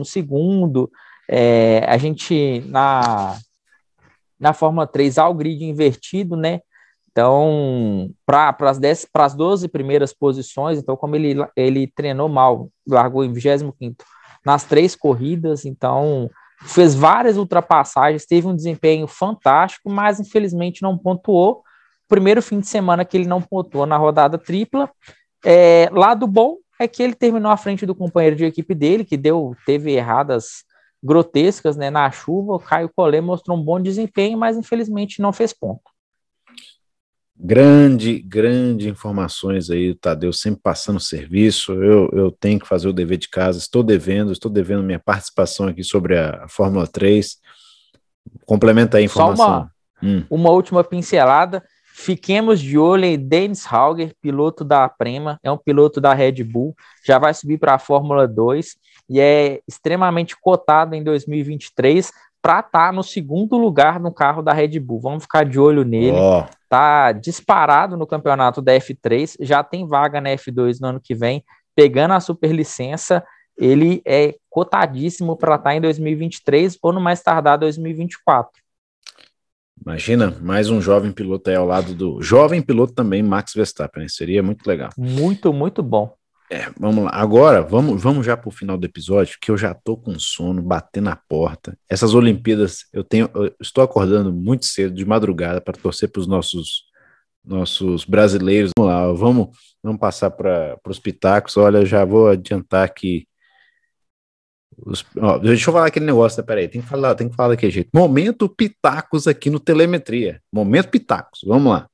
[1.28, 3.36] É, a gente, na,
[4.40, 6.60] na Fórmula 3, há o grid invertido, né?
[7.16, 8.54] Então, para
[9.14, 13.74] as 12 primeiras posições, então, como ele, ele treinou mal, largou em 25
[14.44, 16.28] nas três corridas, então
[16.66, 21.62] fez várias ultrapassagens, teve um desempenho fantástico, mas infelizmente não pontuou.
[22.06, 24.90] Primeiro fim de semana que ele não pontuou na rodada tripla.
[25.42, 29.16] É, lado bom é que ele terminou à frente do companheiro de equipe dele, que
[29.16, 30.64] deu teve erradas
[31.02, 32.56] grotescas né, na chuva.
[32.56, 35.95] O Caio Collet mostrou um bom desempenho, mas infelizmente não fez ponto.
[37.38, 41.72] Grande, grande informações aí, Tadeu sempre passando serviço.
[41.74, 45.68] Eu, eu tenho que fazer o dever de casa, estou devendo, estou devendo minha participação
[45.68, 47.36] aqui sobre a Fórmula 3.
[48.46, 49.46] Complementa aí a informação.
[49.46, 49.72] Só uma,
[50.02, 50.24] hum.
[50.30, 51.62] uma última pincelada.
[51.98, 56.74] Fiquemos de olho em Dennis Hauger, piloto da Prema, é um piloto da Red Bull,
[57.02, 58.76] já vai subir para a Fórmula 2
[59.08, 62.12] e é extremamente cotado em 2023
[62.46, 65.00] para estar tá no segundo lugar no carro da Red Bull.
[65.00, 66.16] Vamos ficar de olho nele.
[66.16, 66.44] Oh.
[66.68, 71.42] Tá disparado no campeonato da F3, já tem vaga na F2 no ano que vem,
[71.74, 73.24] pegando a superlicença.
[73.58, 78.62] Ele é cotadíssimo para estar tá em 2023 ou no mais tardar 2024.
[79.84, 84.08] Imagina, mais um jovem piloto aí ao lado do jovem piloto também, Max Verstappen.
[84.08, 84.90] Seria muito legal.
[84.96, 86.15] Muito, muito bom.
[86.50, 87.10] É, vamos lá.
[87.12, 90.62] Agora, vamos, vamos já para o final do episódio, que eu já tô com sono,
[90.62, 91.76] batendo na porta.
[91.88, 96.26] Essas Olimpíadas, eu tenho, eu estou acordando muito cedo, de madrugada, para torcer para os
[96.26, 96.84] nossos,
[97.44, 98.70] nossos brasileiros.
[98.78, 101.56] Vamos lá, vamos, vamos passar para os pitacos.
[101.56, 103.26] Olha, já vou adiantar que.
[104.78, 106.46] Os, ó, deixa eu falar aquele negócio, né?
[106.46, 107.90] peraí, tem que falar, tem que falar daquele jeito.
[107.94, 110.40] Momento pitacos aqui no Telemetria.
[110.52, 111.88] Momento pitacos, vamos lá.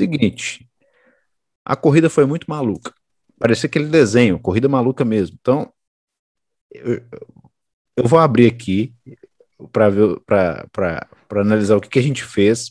[0.00, 0.66] Seguinte,
[1.62, 2.94] a corrida foi muito maluca.
[3.38, 5.36] Parecia aquele desenho, corrida maluca mesmo.
[5.38, 5.70] Então,
[6.70, 7.02] eu,
[7.96, 8.94] eu vou abrir aqui
[9.70, 12.70] para ver para analisar o que, que a gente fez,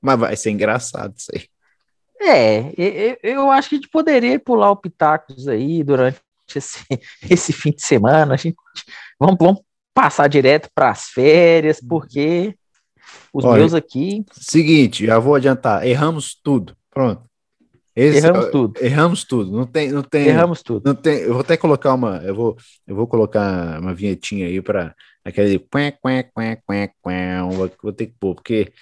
[0.00, 1.46] mas vai ser engraçado isso aí.
[2.18, 6.20] É, eu, eu acho que a gente poderia pular o Pitacos aí durante
[6.54, 6.78] esse,
[7.28, 8.32] esse fim de semana.
[8.32, 8.56] A gente,
[9.18, 9.60] vamos, vamos
[9.92, 12.56] passar direto para as férias, porque
[13.32, 14.24] os Olha, meus aqui.
[14.32, 15.86] Seguinte, já vou adiantar.
[15.86, 16.76] Erramos tudo.
[16.90, 17.22] Pronto.
[17.94, 18.80] Esse, erramos tudo.
[18.80, 19.52] Erramos tudo.
[19.52, 20.28] Não tem, não tem.
[20.28, 20.82] Erramos tudo.
[20.84, 21.18] Não tem.
[21.20, 22.16] Eu vou até colocar uma.
[22.24, 22.56] Eu vou,
[22.86, 24.94] eu vou colocar uma vinhetinha aí para
[25.24, 25.58] aquele.
[25.58, 28.72] Quém, quém, quém, quém, quém, vou ter que pôr, porque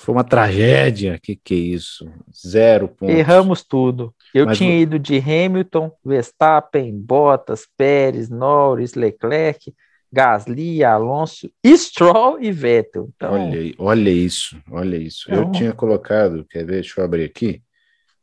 [0.00, 1.18] foi uma tragédia.
[1.22, 2.10] Que que é isso?
[2.34, 3.14] Zero pontos.
[3.14, 4.12] Erramos tudo.
[4.34, 9.72] Eu Mas tinha ido de Hamilton, Verstappen, Bottas, Pérez, Norris, Leclerc.
[10.12, 13.10] Gasly, Alonso, Stroll e Vettel.
[13.14, 15.24] Então, olha, olha isso, olha isso.
[15.28, 16.80] Então, eu tinha colocado, quer ver?
[16.80, 17.62] Deixa eu abrir aqui.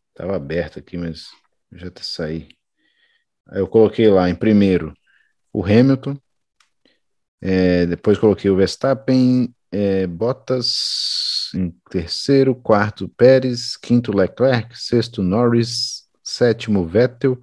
[0.09, 1.27] Estava aberto aqui, mas
[1.71, 2.47] já tá saí.
[3.49, 4.93] Aí eu coloquei lá em primeiro
[5.51, 6.17] o Hamilton,
[7.41, 16.03] é, depois coloquei o Verstappen, é, Bottas em terceiro, quarto Pérez, quinto Leclerc, sexto Norris,
[16.23, 17.39] sétimo Vettel,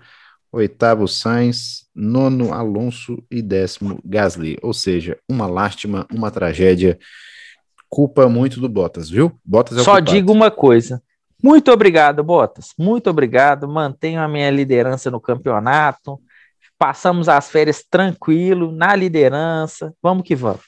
[0.50, 4.58] oitavo Sainz, nono Alonso e décimo Gasly.
[4.62, 6.98] Ou seja, uma lástima, uma tragédia.
[7.88, 9.32] Culpa muito do Bottas, viu?
[9.44, 10.12] Bottas é Só culpado.
[10.12, 11.02] digo uma coisa.
[11.42, 12.72] Muito obrigado, Bottas.
[12.78, 13.68] Muito obrigado.
[13.68, 16.20] Mantenho a minha liderança no campeonato.
[16.78, 19.92] Passamos as férias tranquilo, na liderança.
[20.02, 20.62] Vamos que vamos.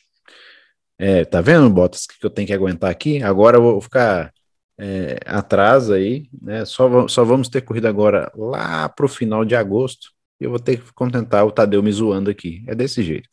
[0.99, 3.23] É, tá vendo, Bottas, que eu tenho que aguentar aqui?
[3.23, 4.33] Agora eu vou ficar
[4.79, 6.65] é, atrás aí, né?
[6.65, 10.12] Só, só vamos ter corrida agora lá para o final de agosto.
[10.43, 12.65] Eu vou ter que contentar o Tadeu me zoando aqui.
[12.67, 13.29] É desse jeito.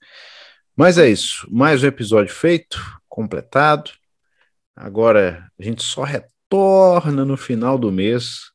[0.76, 1.48] Mas é isso.
[1.50, 3.90] Mais um episódio feito, completado.
[4.76, 8.52] Agora a gente só retorna no final do mês,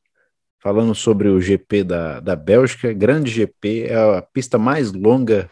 [0.59, 2.93] falando sobre o GP da, da Bélgica.
[2.93, 5.49] Grande GP, é a pista mais longa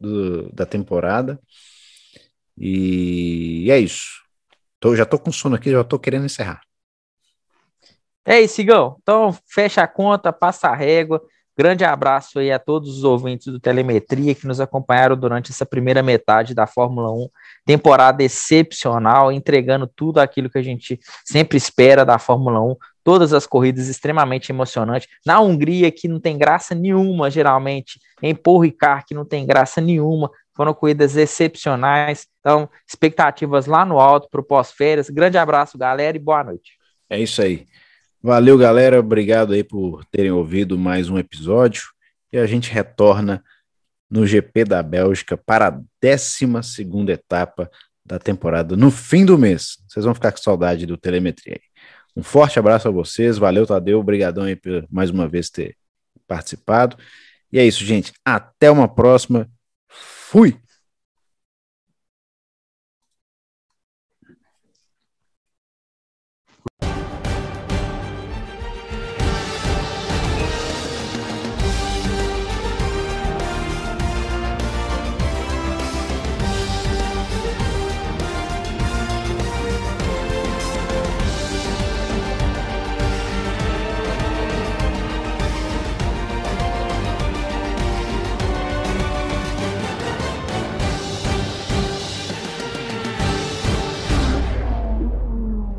[0.00, 1.40] do, da temporada.
[2.56, 4.22] E é isso.
[4.78, 6.60] Tô, já tô com sono aqui, já tô querendo encerrar.
[8.24, 8.96] É isso, Igão.
[9.02, 11.20] Então, fecha a conta, passa a régua.
[11.56, 16.02] Grande abraço aí a todos os ouvintes do Telemetria que nos acompanharam durante essa primeira
[16.02, 17.28] metade da Fórmula 1.
[17.64, 22.76] Temporada excepcional, entregando tudo aquilo que a gente sempre espera da Fórmula 1.
[23.04, 25.08] Todas as corridas extremamente emocionantes.
[25.24, 28.00] Na Hungria, que não tem graça nenhuma, geralmente.
[28.20, 30.30] Em Paul Ricard, que não tem graça nenhuma.
[30.56, 32.26] Foram corridas excepcionais.
[32.40, 35.08] Então, expectativas lá no alto para o pós-férias.
[35.08, 36.72] Grande abraço, galera, e boa noite.
[37.08, 37.66] É isso aí.
[38.26, 39.00] Valeu, galera.
[39.00, 41.82] Obrigado aí por terem ouvido mais um episódio.
[42.32, 43.44] E a gente retorna
[44.10, 47.70] no GP da Bélgica para a 12 etapa
[48.02, 49.76] da temporada no fim do mês.
[49.86, 51.60] Vocês vão ficar com saudade do Telemetria.
[52.16, 53.36] Um forte abraço a vocês.
[53.36, 54.00] Valeu, Tadeu.
[54.00, 55.76] Obrigadão aí por mais uma vez ter
[56.26, 56.96] participado.
[57.52, 58.10] E é isso, gente.
[58.24, 59.46] Até uma próxima.
[59.86, 60.63] Fui!